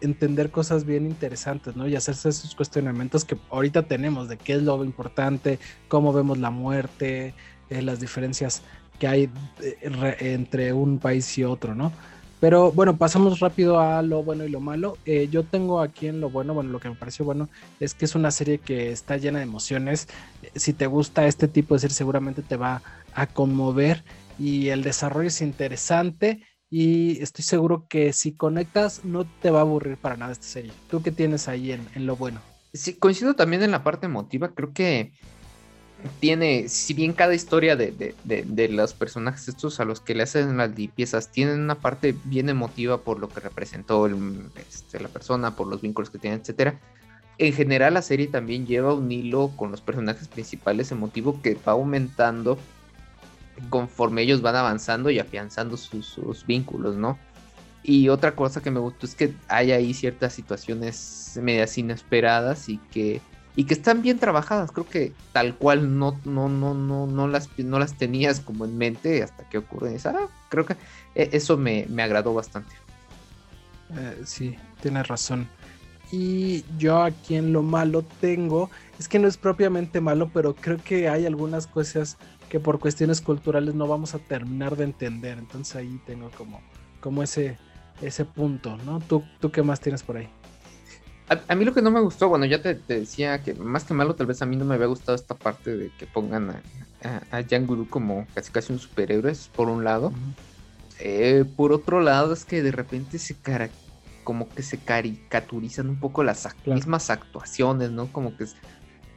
entender 0.00 0.50
cosas 0.50 0.84
bien 0.84 1.06
interesantes, 1.06 1.76
¿no? 1.76 1.86
Y 1.86 1.96
hacerse 1.96 2.28
esos 2.28 2.54
cuestionamientos 2.54 3.24
que 3.24 3.36
ahorita 3.50 3.82
tenemos 3.82 4.28
de 4.28 4.36
qué 4.36 4.54
es 4.54 4.62
lo 4.62 4.84
importante, 4.84 5.58
cómo 5.88 6.12
vemos 6.12 6.38
la 6.38 6.50
muerte, 6.50 7.34
eh, 7.70 7.82
las 7.82 8.00
diferencias 8.00 8.62
que 8.98 9.06
hay 9.06 9.30
eh, 9.60 10.16
entre 10.20 10.72
un 10.72 10.98
país 10.98 11.36
y 11.38 11.44
otro, 11.44 11.74
¿no? 11.74 11.92
Pero 12.38 12.70
bueno, 12.70 12.98
pasamos 12.98 13.40
rápido 13.40 13.80
a 13.80 14.02
lo 14.02 14.22
bueno 14.22 14.44
y 14.44 14.50
lo 14.50 14.60
malo. 14.60 14.98
Eh, 15.06 15.28
yo 15.30 15.42
tengo 15.42 15.80
aquí 15.80 16.06
en 16.06 16.20
lo 16.20 16.28
bueno, 16.28 16.52
bueno, 16.52 16.70
lo 16.70 16.80
que 16.80 16.90
me 16.90 16.94
pareció 16.94 17.24
bueno 17.24 17.48
es 17.80 17.94
que 17.94 18.04
es 18.04 18.14
una 18.14 18.30
serie 18.30 18.58
que 18.58 18.92
está 18.92 19.16
llena 19.16 19.38
de 19.38 19.44
emociones. 19.44 20.08
Si 20.54 20.74
te 20.74 20.86
gusta 20.86 21.26
este 21.26 21.48
tipo 21.48 21.74
de 21.74 21.80
serie, 21.80 21.94
seguramente 21.94 22.42
te 22.42 22.56
va 22.56 22.82
a 23.14 23.26
conmover 23.26 24.04
y 24.38 24.68
el 24.68 24.82
desarrollo 24.82 25.28
es 25.28 25.40
interesante 25.40 26.42
y 26.78 27.22
estoy 27.22 27.42
seguro 27.42 27.86
que 27.88 28.12
si 28.12 28.32
conectas 28.32 29.02
no 29.02 29.24
te 29.40 29.50
va 29.50 29.60
a 29.60 29.62
aburrir 29.62 29.96
para 29.96 30.18
nada 30.18 30.32
esta 30.32 30.46
serie. 30.46 30.72
¿Tú 30.90 31.02
qué 31.02 31.10
tienes 31.10 31.48
ahí 31.48 31.72
en, 31.72 32.04
lo 32.04 32.16
bueno? 32.16 32.38
Sí, 32.74 32.92
coincido 32.92 33.34
también 33.34 33.62
en 33.62 33.70
la 33.70 33.82
parte 33.82 34.04
emotiva. 34.04 34.50
Creo 34.50 34.74
que 34.74 35.10
tiene, 36.20 36.68
si 36.68 36.92
bien 36.92 37.14
cada 37.14 37.34
historia 37.34 37.76
de, 37.76 38.14
los 38.70 38.92
personajes 38.92 39.48
estos 39.48 39.80
a 39.80 39.86
los 39.86 40.02
que 40.02 40.14
le 40.14 40.24
hacen 40.24 40.54
las 40.58 40.76
limpiezas 40.76 41.32
tienen 41.32 41.60
una 41.60 41.76
parte 41.76 42.14
bien 42.24 42.50
emotiva 42.50 42.98
por 42.98 43.20
lo 43.20 43.30
que 43.30 43.40
representó 43.40 44.06
este, 44.68 45.00
la 45.00 45.08
persona, 45.08 45.56
por 45.56 45.68
los 45.68 45.80
vínculos 45.80 46.10
que 46.10 46.18
tiene, 46.18 46.36
etcétera. 46.36 46.78
En 47.38 47.54
general 47.54 47.94
la 47.94 48.02
serie 48.02 48.26
también 48.26 48.66
lleva 48.66 48.92
un 48.92 49.10
hilo 49.10 49.50
con 49.56 49.70
los 49.70 49.80
personajes 49.80 50.28
principales 50.28 50.92
emotivo 50.92 51.40
que 51.40 51.54
va 51.54 51.72
aumentando 51.72 52.58
conforme 53.70 54.22
ellos 54.22 54.42
van 54.42 54.56
avanzando 54.56 55.10
y 55.10 55.18
afianzando 55.18 55.76
sus, 55.76 56.44
vínculos, 56.46 56.96
¿no? 56.96 57.18
Y 57.82 58.08
otra 58.08 58.34
cosa 58.34 58.62
que 58.62 58.70
me 58.70 58.80
gustó 58.80 59.06
es 59.06 59.14
que 59.14 59.34
hay 59.48 59.72
ahí 59.72 59.94
ciertas 59.94 60.32
situaciones 60.32 61.38
medias 61.40 61.78
inesperadas 61.78 62.68
y 62.68 62.78
que, 62.78 63.20
y 63.54 63.64
que 63.64 63.74
están 63.74 64.02
bien 64.02 64.18
trabajadas. 64.18 64.72
Creo 64.72 64.88
que 64.88 65.12
tal 65.32 65.54
cual 65.54 65.96
no, 65.96 66.18
no, 66.24 66.48
no, 66.48 66.74
no, 66.74 67.06
no, 67.06 67.28
las, 67.28 67.48
no 67.58 67.78
las 67.78 67.94
tenías 67.94 68.40
como 68.40 68.64
en 68.64 68.76
mente 68.76 69.22
hasta 69.22 69.48
que 69.48 69.58
ocurren. 69.58 69.96
Ah, 70.04 70.26
creo 70.48 70.66
que 70.66 70.76
e, 71.14 71.30
eso 71.32 71.56
me, 71.56 71.86
agradó 72.02 72.34
bastante. 72.34 72.74
Eh, 73.96 74.22
sí, 74.24 74.56
tienes 74.80 75.06
razón. 75.06 75.48
Y 76.12 76.64
yo 76.78 77.02
aquí 77.02 77.34
en 77.34 77.52
lo 77.52 77.62
malo 77.62 78.04
tengo, 78.20 78.70
es 78.98 79.08
que 79.08 79.18
no 79.18 79.26
es 79.26 79.36
propiamente 79.36 80.00
malo, 80.00 80.30
pero 80.32 80.54
creo 80.54 80.78
que 80.78 81.08
hay 81.08 81.26
algunas 81.26 81.66
cosas 81.66 82.16
que 82.48 82.60
por 82.60 82.78
cuestiones 82.78 83.20
culturales 83.20 83.74
no 83.74 83.86
vamos 83.86 84.14
a 84.14 84.18
terminar 84.18 84.76
de 84.76 84.84
entender. 84.84 85.38
Entonces 85.38 85.76
ahí 85.76 86.00
tengo 86.06 86.30
como, 86.30 86.60
como 87.00 87.22
ese, 87.22 87.58
ese 88.02 88.24
punto, 88.24 88.76
¿no? 88.78 89.00
¿Tú, 89.00 89.24
¿Tú 89.40 89.50
qué 89.50 89.62
más 89.62 89.80
tienes 89.80 90.02
por 90.02 90.16
ahí? 90.16 90.28
A, 91.28 91.56
mí 91.56 91.64
lo 91.64 91.74
que 91.74 91.82
no 91.82 91.90
me 91.90 92.00
gustó, 92.00 92.28
bueno, 92.28 92.44
ya 92.44 92.62
te, 92.62 92.74
decía 92.74 93.42
que 93.42 93.52
más 93.54 93.82
que 93.82 93.94
malo, 93.94 94.14
tal 94.14 94.28
vez 94.28 94.42
a 94.42 94.46
mí 94.46 94.54
no 94.54 94.64
me 94.64 94.76
había 94.76 94.86
gustado 94.86 95.16
esta 95.16 95.34
parte 95.34 95.76
de 95.76 95.90
que 95.98 96.06
pongan 96.06 96.50
a, 97.02 97.36
a, 97.36 97.58
Guru 97.58 97.88
como 97.88 98.28
casi 98.32 98.52
casi 98.52 98.72
un 98.72 98.78
superhéroe, 98.78 99.32
por 99.56 99.68
un 99.68 99.82
lado. 99.82 100.12
Eh, 101.00 101.44
por 101.56 101.72
otro 101.72 102.00
lado, 102.00 102.32
es 102.32 102.44
que 102.44 102.62
de 102.62 102.70
repente 102.70 103.18
se 103.18 103.34
como 104.22 104.48
que 104.48 104.62
se 104.62 104.78
caricaturizan 104.78 105.88
un 105.88 106.00
poco 106.00 106.22
las 106.22 106.48
mismas 106.64 107.10
actuaciones, 107.10 107.90
¿no? 107.90 108.12
Como 108.12 108.36
que 108.36 108.46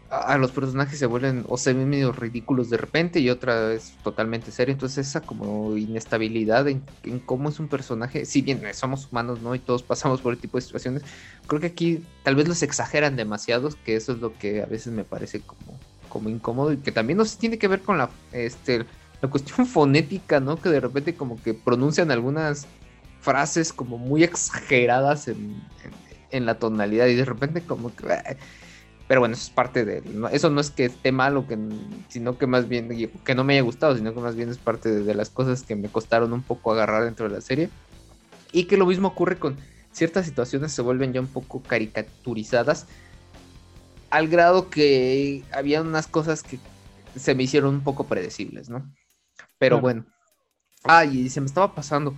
a 0.10 0.38
los 0.38 0.52
personajes 0.52 0.98
se 0.98 1.06
vuelven 1.06 1.46
o 1.48 1.58
se 1.58 1.74
ven 1.74 1.88
medio 1.88 2.12
ridículos 2.12 2.70
de 2.70 2.78
repente 2.78 3.20
y 3.20 3.30
otra 3.30 3.74
es 3.74 3.94
totalmente 4.04 4.52
serio. 4.52 4.74
Entonces 4.74 5.08
esa 5.08 5.22
como 5.22 5.78
inestabilidad 5.78 6.68
en, 6.68 6.82
cómo 7.26 7.50
es 7.50 7.60
un 7.60 7.68
personaje, 7.68 8.26
si 8.26 8.42
bien 8.42 8.62
somos 8.74 9.08
humanos, 9.12 9.42
¿no? 9.42 9.54
Y 9.54 9.60
todos 9.60 9.84
pasamos 9.84 10.22
por 10.22 10.34
el 10.34 10.40
tipo 10.40 10.58
de 10.58 10.62
situaciones, 10.62 11.04
creo 11.48 11.62
que 11.62 11.68
aquí 11.68 12.04
tal 12.24 12.36
vez 12.36 12.48
los 12.48 12.64
exageran 12.64 13.16
demasiado, 13.16 13.70
que 13.86 13.96
eso 13.96 14.14
es 14.14 14.20
lo 14.20 14.34
que 14.34 14.64
a 14.64 14.66
veces 14.66 14.92
me 14.94 15.04
parece 15.04 15.42
como, 15.42 15.80
como 16.10 16.30
incómodo 16.30 16.74
y 16.74 16.78
que 16.78 16.92
también 16.92 17.18
no 17.18 17.26
se 17.26 17.38
tiene 17.38 17.60
que 17.60 17.68
ver 17.68 17.82
con 17.82 18.00
la, 18.00 18.10
este, 18.32 18.86
la 19.22 19.30
cuestión 19.30 19.68
fonética, 19.68 20.40
¿no? 20.40 20.60
Que 20.60 20.70
de 20.70 20.80
repente 20.80 21.14
como 21.14 21.42
que 21.42 21.54
pronuncian 21.54 22.10
algunas 22.10 22.66
frases 23.22 23.74
como 23.74 24.00
muy 24.00 24.24
exageradas 24.24 25.28
en, 25.28 25.62
en 26.32 26.46
la 26.46 26.56
tonalidad 26.58 27.08
y 27.08 27.16
de 27.16 27.26
repente 27.26 27.62
como 27.62 27.96
que 27.96 28.06
pero 29.10 29.22
bueno, 29.22 29.34
eso 29.34 29.46
es 29.46 29.50
parte 29.50 29.86
de. 29.86 30.04
Eso 30.32 30.52
no 30.52 30.62
es 30.62 30.70
que 30.70 30.86
esté 30.86 31.12
mal 31.12 31.44
que, 31.48 31.58
sino 32.10 32.38
que 32.38 32.46
más 32.46 32.70
bien. 32.70 33.10
Que 33.26 33.34
no 33.34 33.44
me 33.44 33.54
haya 33.54 33.64
gustado, 33.64 33.98
sino 33.98 34.14
que 34.14 34.20
más 34.20 34.36
bien 34.36 34.50
es 34.50 34.60
parte 34.60 34.88
de, 34.88 35.16
las 35.16 35.32
cosas 35.32 35.64
que 35.64 35.76
me 35.76 35.90
costaron 35.90 36.32
un 36.32 36.44
poco 36.44 36.72
agarrar 36.72 37.06
dentro 37.06 37.28
de 37.28 37.34
la 37.34 37.42
serie. 37.42 37.72
Y 38.52 38.66
que 38.66 38.78
lo 38.78 38.86
mismo 38.86 39.08
ocurre 39.08 39.40
con 39.40 39.58
ciertas 39.92 40.28
situaciones, 40.28 40.74
se 40.74 40.84
vuelven 40.84 41.12
ya 41.12 41.22
un 41.22 41.28
poco 41.28 41.64
caricaturizadas. 41.64 42.86
Al 44.12 44.28
grado 44.28 44.70
que 44.70 45.44
había 45.52 45.82
unas 45.82 46.06
cosas 46.06 46.44
que 46.44 46.60
se 47.16 47.34
me 47.34 47.42
hicieron 47.42 47.74
un 47.74 47.82
poco 47.82 48.06
predecibles, 48.06 48.70
¿no? 48.70 48.94
Pero 49.58 49.82
bueno. 49.82 50.06
Ah, 50.84 51.04
y 51.06 51.32
se 51.32 51.42
me 51.42 51.48
estaba 51.48 51.74
pasando 51.74 52.16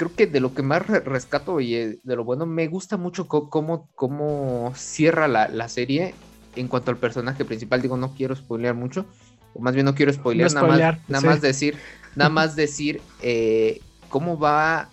creo 0.00 0.14
que 0.16 0.26
de 0.26 0.40
lo 0.40 0.54
que 0.54 0.62
más 0.62 0.86
rescato 0.86 1.60
y 1.60 1.74
eh, 1.74 1.98
de 2.02 2.16
lo 2.16 2.24
bueno, 2.24 2.46
me 2.46 2.68
gusta 2.68 2.96
mucho 2.96 3.28
cómo, 3.28 3.86
cómo 3.94 4.72
cierra 4.74 5.28
la, 5.28 5.68
serie 5.68 6.14
en 6.56 6.68
cuanto 6.68 6.90
al 6.90 6.96
personaje 6.96 7.44
principal. 7.44 7.82
Digo, 7.82 7.98
no 7.98 8.14
quiero 8.14 8.34
spoilear 8.34 8.74
mucho, 8.74 9.04
o 9.52 9.60
más 9.60 9.74
bien 9.74 9.84
no 9.84 9.94
quiero 9.94 10.10
spoilear, 10.10 10.54
nada, 10.54 10.66
más, 10.66 10.78
nada 11.06 11.20
más 11.20 11.42
decir, 11.42 11.76
nada 12.16 12.30
más 12.30 12.56
decir 12.56 13.02
eh, 13.20 13.82
cómo 14.08 14.38
va 14.38 14.88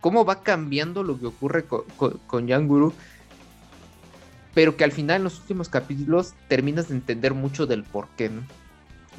cómo 0.00 0.24
va 0.24 0.42
cambiando 0.42 1.02
lo 1.02 1.20
que 1.20 1.26
ocurre 1.26 1.64
con, 1.66 1.82
con, 2.26 2.66
Guru, 2.66 2.94
pero 4.54 4.78
que 4.78 4.84
al 4.84 4.92
final 4.92 5.18
en 5.18 5.24
los 5.24 5.38
últimos 5.40 5.68
capítulos 5.68 6.32
terminas 6.48 6.88
de 6.88 6.94
entender 6.94 7.34
mucho 7.34 7.66
del 7.66 7.82
por 7.82 8.08
qué, 8.16 8.30
¿no? 8.30 8.40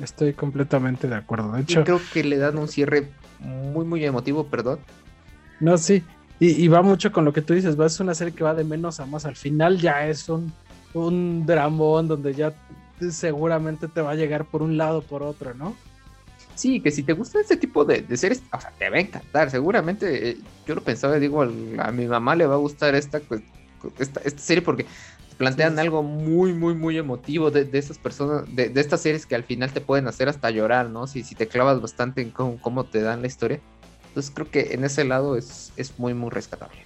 Estoy 0.04 0.34
completamente 0.34 1.08
de 1.08 1.14
acuerdo. 1.14 1.52
De 1.52 1.62
hecho, 1.62 1.84
creo 1.84 2.02
que 2.12 2.24
le 2.24 2.40
dan 2.40 2.58
un 2.58 2.68
cierre 2.68 3.12
muy, 3.44 3.86
muy 3.86 4.04
emotivo, 4.06 4.46
perdón. 4.46 4.80
No, 5.60 5.78
sí. 5.78 6.04
Y, 6.40 6.68
va 6.68 6.82
mucho 6.82 7.12
con 7.12 7.24
lo 7.24 7.32
que 7.32 7.42
tú 7.42 7.54
dices, 7.54 7.80
va, 7.80 7.86
es 7.86 8.00
una 8.02 8.14
serie 8.14 8.34
que 8.34 8.44
va 8.44 8.54
de 8.54 8.66
menos 8.66 9.00
a 9.00 9.06
más. 9.06 9.26
Al 9.26 9.38
final 9.38 9.80
ya 9.80 10.08
es 10.08 10.28
un, 10.28 10.52
un 10.94 11.46
dramón 11.46 12.08
donde 12.08 12.34
ya 12.34 12.54
seguramente 13.12 13.88
te 13.88 14.02
va 14.02 14.12
a 14.12 14.16
llegar 14.16 14.44
por 14.46 14.62
un 14.62 14.76
lado 14.76 15.02
por 15.02 15.24
otro, 15.24 15.54
¿no? 15.54 15.74
Sí, 16.56 16.82
que 16.82 16.92
si 16.92 17.02
te 17.04 17.14
gusta 17.14 17.40
este 17.40 17.56
tipo 17.56 17.86
de, 17.86 18.06
series, 18.18 18.44
o 18.52 18.60
sea, 18.60 18.72
te 18.78 18.90
va 18.90 18.98
a 18.98 19.00
encantar. 19.00 19.50
Seguramente, 19.50 20.32
eh, 20.32 20.38
yo 20.68 20.76
lo 20.76 20.82
pensaba, 20.82 21.18
digo, 21.18 21.42
a 21.44 21.92
mi 21.92 22.08
mamá 22.08 22.36
le 22.36 22.46
va 22.46 22.56
a 22.56 22.58
gustar 22.58 22.94
esta, 22.94 23.20
pues, 23.22 23.42
esta, 24.00 24.20
esta 24.22 24.42
serie 24.42 24.62
porque 24.62 24.86
plantean 25.34 25.80
algo 25.80 26.04
muy, 26.04 26.54
muy, 26.54 26.74
muy 26.74 26.98
emotivo 26.98 27.52
de, 27.52 27.66
de 27.66 27.80
esas 27.80 27.98
personas, 27.98 28.44
de, 28.56 28.70
de, 28.70 28.82
estas 28.82 29.02
series 29.02 29.26
que 29.26 29.36
al 29.36 29.44
final 29.44 29.72
te 29.72 29.82
pueden 29.82 30.08
hacer 30.08 30.30
hasta 30.30 30.50
llorar, 30.50 30.90
¿no? 30.90 31.08
Si, 31.08 31.24
si 31.24 31.36
te 31.36 31.48
clavas 31.48 31.82
bastante 31.82 32.22
en 32.22 32.32
cómo, 32.32 32.84
te 32.86 33.02
dan 33.02 33.22
la 33.22 33.28
historia. 33.28 33.60
Entonces 34.08 34.32
creo 34.34 34.50
que 34.50 34.74
en 34.74 34.84
ese 34.84 35.04
lado 35.04 35.36
es, 35.36 35.74
es 35.76 35.98
muy, 36.00 36.14
muy 36.14 36.30
rescatable. 36.30 36.78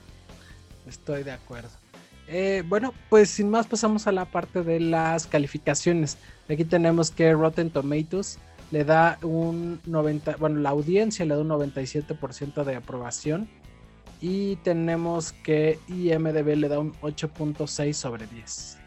Estoy 0.88 1.23
de 1.23 1.31
acuerdo. 1.31 1.69
Eh, 2.27 2.63
bueno, 2.67 2.93
pues 3.10 3.29
sin 3.29 3.49
más 3.49 3.67
pasamos 3.67 4.07
a 4.07 4.12
la 4.12 4.25
parte 4.25 4.63
de 4.63 4.79
las 4.79 5.27
calificaciones. 5.27 6.17
Aquí 6.49 6.65
tenemos 6.65 7.12
que 7.12 7.33
Rotten 7.33 7.69
Tomatoes 7.69 8.39
le 8.71 8.83
da 8.83 9.17
un 9.21 9.79
90, 9.86 10.36
bueno, 10.38 10.60
la 10.60 10.69
audiencia 10.69 11.25
le 11.25 11.36
da 11.36 11.41
un 11.41 11.49
97% 11.49 12.63
de 12.63 12.75
aprobación 12.75 13.47
y 14.21 14.56
tenemos 14.58 15.32
que 15.32 15.80
IMDB 15.88 16.56
le 16.56 16.69
da 16.69 16.80
un 16.80 16.93
8.6 17.01 17.93
sobre 17.93 18.27
10. 18.27 18.77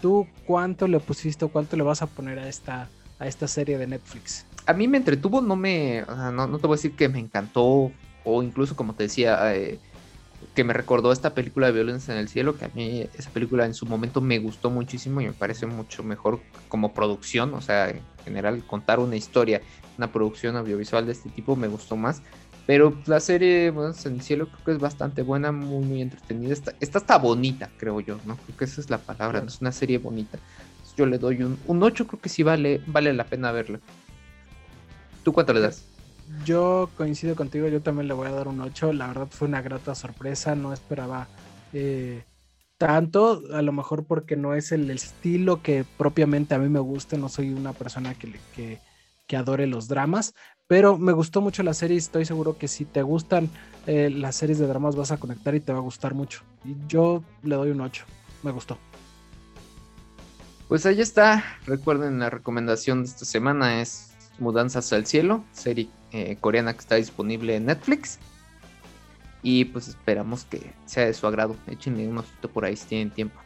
¿Tú 0.00 0.26
cuánto 0.46 0.88
le 0.88 1.00
pusiste 1.00 1.44
o 1.44 1.48
cuánto 1.48 1.76
le 1.76 1.82
vas 1.82 2.02
a 2.02 2.06
poner 2.06 2.38
a 2.38 2.48
esta, 2.48 2.88
a 3.18 3.26
esta 3.26 3.46
serie 3.48 3.76
de 3.76 3.86
Netflix? 3.86 4.46
A 4.66 4.72
mí 4.72 4.88
me 4.88 4.98
entretuvo, 4.98 5.40
no 5.40 5.56
me. 5.56 6.04
no, 6.32 6.58
te 6.58 6.66
voy 6.66 6.74
a 6.74 6.76
decir 6.76 6.92
que 6.92 7.08
me 7.08 7.18
encantó. 7.18 7.90
O 8.22 8.42
incluso, 8.42 8.76
como 8.76 8.94
te 8.94 9.04
decía, 9.04 9.54
eh, 9.54 9.78
que 10.54 10.62
me 10.62 10.74
recordó 10.74 11.10
esta 11.10 11.34
película 11.34 11.66
de 11.66 11.72
Violencia 11.72 12.14
en 12.14 12.20
el 12.20 12.28
Cielo. 12.28 12.56
Que 12.56 12.66
a 12.66 12.70
mí 12.74 13.06
esa 13.18 13.30
película 13.30 13.66
en 13.66 13.74
su 13.74 13.86
momento 13.86 14.20
me 14.20 14.38
gustó 14.38 14.70
muchísimo 14.70 15.20
y 15.20 15.26
me 15.26 15.32
parece 15.32 15.66
mucho 15.66 16.02
mejor 16.02 16.40
como 16.68 16.94
producción. 16.94 17.52
O 17.54 17.60
sea, 17.60 17.90
en 17.90 18.02
general, 18.24 18.64
contar 18.66 19.00
una 19.00 19.16
historia, 19.16 19.60
una 19.98 20.12
producción 20.12 20.56
audiovisual 20.56 21.04
de 21.04 21.12
este 21.12 21.30
tipo 21.30 21.56
me 21.56 21.68
gustó 21.68 21.96
más. 21.96 22.22
Pero 22.70 22.96
la 23.06 23.18
serie, 23.18 23.72
bueno, 23.72 23.92
en 24.04 24.12
el 24.14 24.22
cielo 24.22 24.46
creo 24.46 24.64
que 24.64 24.70
es 24.70 24.78
bastante 24.78 25.22
buena, 25.22 25.50
muy, 25.50 25.84
muy 25.84 26.02
entretenida. 26.02 26.52
Esta, 26.52 26.72
está 26.78 27.18
bonita, 27.18 27.68
creo 27.76 27.98
yo, 27.98 28.20
¿no? 28.24 28.36
Creo 28.36 28.56
que 28.56 28.64
esa 28.64 28.80
es 28.80 28.88
la 28.88 28.98
palabra, 28.98 29.40
¿no? 29.40 29.48
es 29.48 29.60
una 29.60 29.72
serie 29.72 29.98
bonita. 29.98 30.38
Yo 30.96 31.04
le 31.04 31.18
doy 31.18 31.42
un, 31.42 31.58
un 31.66 31.82
8, 31.82 32.06
creo 32.06 32.20
que 32.20 32.28
sí 32.28 32.44
vale, 32.44 32.80
vale 32.86 33.12
la 33.12 33.24
pena 33.24 33.50
verla. 33.50 33.80
¿Tú 35.24 35.32
cuánto 35.32 35.52
le 35.52 35.58
das? 35.58 35.82
Yo 36.44 36.88
coincido 36.96 37.34
contigo, 37.34 37.66
yo 37.66 37.80
también 37.82 38.06
le 38.06 38.14
voy 38.14 38.28
a 38.28 38.30
dar 38.30 38.46
un 38.46 38.60
8. 38.60 38.92
La 38.92 39.08
verdad 39.08 39.26
fue 39.28 39.48
una 39.48 39.62
grata 39.62 39.96
sorpresa, 39.96 40.54
no 40.54 40.72
esperaba 40.72 41.26
eh, 41.72 42.22
tanto, 42.78 43.42
a 43.52 43.62
lo 43.62 43.72
mejor 43.72 44.04
porque 44.04 44.36
no 44.36 44.54
es 44.54 44.70
el 44.70 44.88
estilo 44.90 45.60
que 45.60 45.84
propiamente 45.98 46.54
a 46.54 46.58
mí 46.60 46.68
me 46.68 46.78
gusta, 46.78 47.16
no 47.16 47.28
soy 47.28 47.50
una 47.52 47.72
persona 47.72 48.14
que, 48.14 48.38
que, 48.54 48.78
que 49.26 49.36
adore 49.36 49.66
los 49.66 49.88
dramas, 49.88 50.34
pero 50.70 50.96
me 50.98 51.10
gustó 51.10 51.40
mucho 51.40 51.64
la 51.64 51.74
serie 51.74 51.96
y 51.96 51.98
estoy 51.98 52.24
seguro 52.24 52.56
que 52.56 52.68
si 52.68 52.84
te 52.84 53.02
gustan 53.02 53.50
eh, 53.88 54.08
las 54.08 54.36
series 54.36 54.60
de 54.60 54.68
dramas 54.68 54.94
vas 54.94 55.10
a 55.10 55.16
conectar 55.16 55.52
y 55.56 55.58
te 55.58 55.72
va 55.72 55.78
a 55.78 55.82
gustar 55.82 56.14
mucho. 56.14 56.42
Y 56.64 56.76
yo 56.86 57.24
le 57.42 57.56
doy 57.56 57.70
un 57.70 57.80
8. 57.80 58.04
Me 58.44 58.52
gustó. 58.52 58.78
Pues 60.68 60.86
ahí 60.86 61.00
está. 61.00 61.42
Recuerden 61.66 62.20
la 62.20 62.30
recomendación 62.30 63.02
de 63.02 63.08
esta 63.08 63.24
semana 63.24 63.82
es 63.82 64.12
Mudanzas 64.38 64.92
al 64.92 65.06
Cielo, 65.06 65.42
serie 65.50 65.88
eh, 66.12 66.36
coreana 66.40 66.72
que 66.74 66.78
está 66.78 66.94
disponible 66.94 67.56
en 67.56 67.66
Netflix. 67.66 68.20
Y 69.42 69.64
pues 69.64 69.88
esperamos 69.88 70.44
que 70.44 70.72
sea 70.86 71.04
de 71.04 71.14
su 71.14 71.26
agrado. 71.26 71.56
Échenle 71.66 72.06
un 72.06 72.18
ojito 72.18 72.48
por 72.48 72.64
ahí 72.64 72.76
si 72.76 72.86
tienen 72.86 73.10
tiempo. 73.10 73.40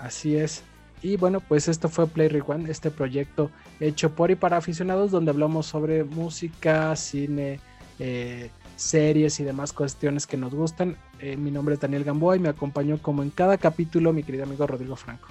Así 0.00 0.34
es. 0.34 0.64
Y 1.02 1.16
bueno, 1.16 1.40
pues 1.40 1.68
esto 1.68 1.88
fue 1.88 2.06
Play 2.06 2.28
Rewind, 2.28 2.68
este 2.68 2.90
proyecto 2.90 3.50
hecho 3.80 4.10
por 4.14 4.30
y 4.30 4.34
para 4.34 4.56
aficionados 4.56 5.10
donde 5.10 5.30
hablamos 5.30 5.66
sobre 5.66 6.02
música, 6.04 6.94
cine, 6.96 7.60
eh, 7.98 8.50
series 8.76 9.38
y 9.40 9.44
demás 9.44 9.72
cuestiones 9.72 10.26
que 10.26 10.36
nos 10.36 10.54
gustan. 10.54 10.96
Eh, 11.20 11.36
mi 11.36 11.50
nombre 11.50 11.74
es 11.74 11.80
Daniel 11.80 12.04
Gamboa 12.04 12.36
y 12.36 12.40
me 12.40 12.48
acompañó 12.48 12.98
como 13.00 13.22
en 13.22 13.30
cada 13.30 13.58
capítulo 13.58 14.12
mi 14.12 14.22
querido 14.22 14.44
amigo 14.44 14.66
Rodrigo 14.66 14.96
Franco. 14.96 15.28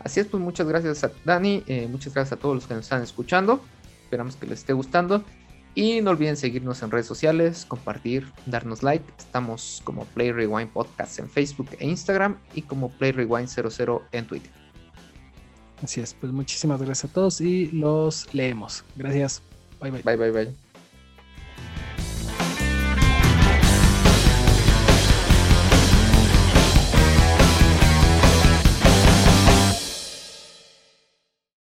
Así 0.00 0.20
es, 0.20 0.26
pues 0.26 0.42
muchas 0.42 0.68
gracias 0.68 1.02
a 1.04 1.10
Dani, 1.24 1.64
eh, 1.66 1.88
muchas 1.90 2.14
gracias 2.14 2.38
a 2.38 2.40
todos 2.40 2.54
los 2.54 2.66
que 2.66 2.74
nos 2.74 2.84
están 2.84 3.02
escuchando. 3.02 3.62
Esperamos 4.04 4.36
que 4.36 4.46
les 4.46 4.60
esté 4.60 4.72
gustando. 4.72 5.24
Y 5.74 6.00
no 6.00 6.10
olviden 6.10 6.36
seguirnos 6.36 6.82
en 6.82 6.90
redes 6.90 7.06
sociales, 7.06 7.64
compartir, 7.64 8.26
darnos 8.46 8.82
like. 8.82 9.04
Estamos 9.16 9.80
como 9.84 10.04
Play 10.06 10.32
Rewind 10.32 10.70
Podcast 10.70 11.18
en 11.20 11.28
Facebook 11.28 11.68
e 11.78 11.86
Instagram 11.86 12.36
y 12.54 12.62
como 12.62 12.90
Play 12.90 13.12
Rewind 13.12 13.48
00 13.48 14.02
en 14.10 14.26
Twitter. 14.26 14.50
Así 15.82 16.00
es, 16.00 16.14
pues 16.14 16.32
muchísimas 16.32 16.82
gracias 16.82 17.10
a 17.10 17.14
todos 17.14 17.40
y 17.40 17.66
los 17.70 18.32
leemos. 18.34 18.84
Gracias. 18.96 19.42
Bye 19.80 19.90
bye. 19.90 20.02
Bye 20.02 20.16
bye 20.16 20.30
bye. 20.30 20.67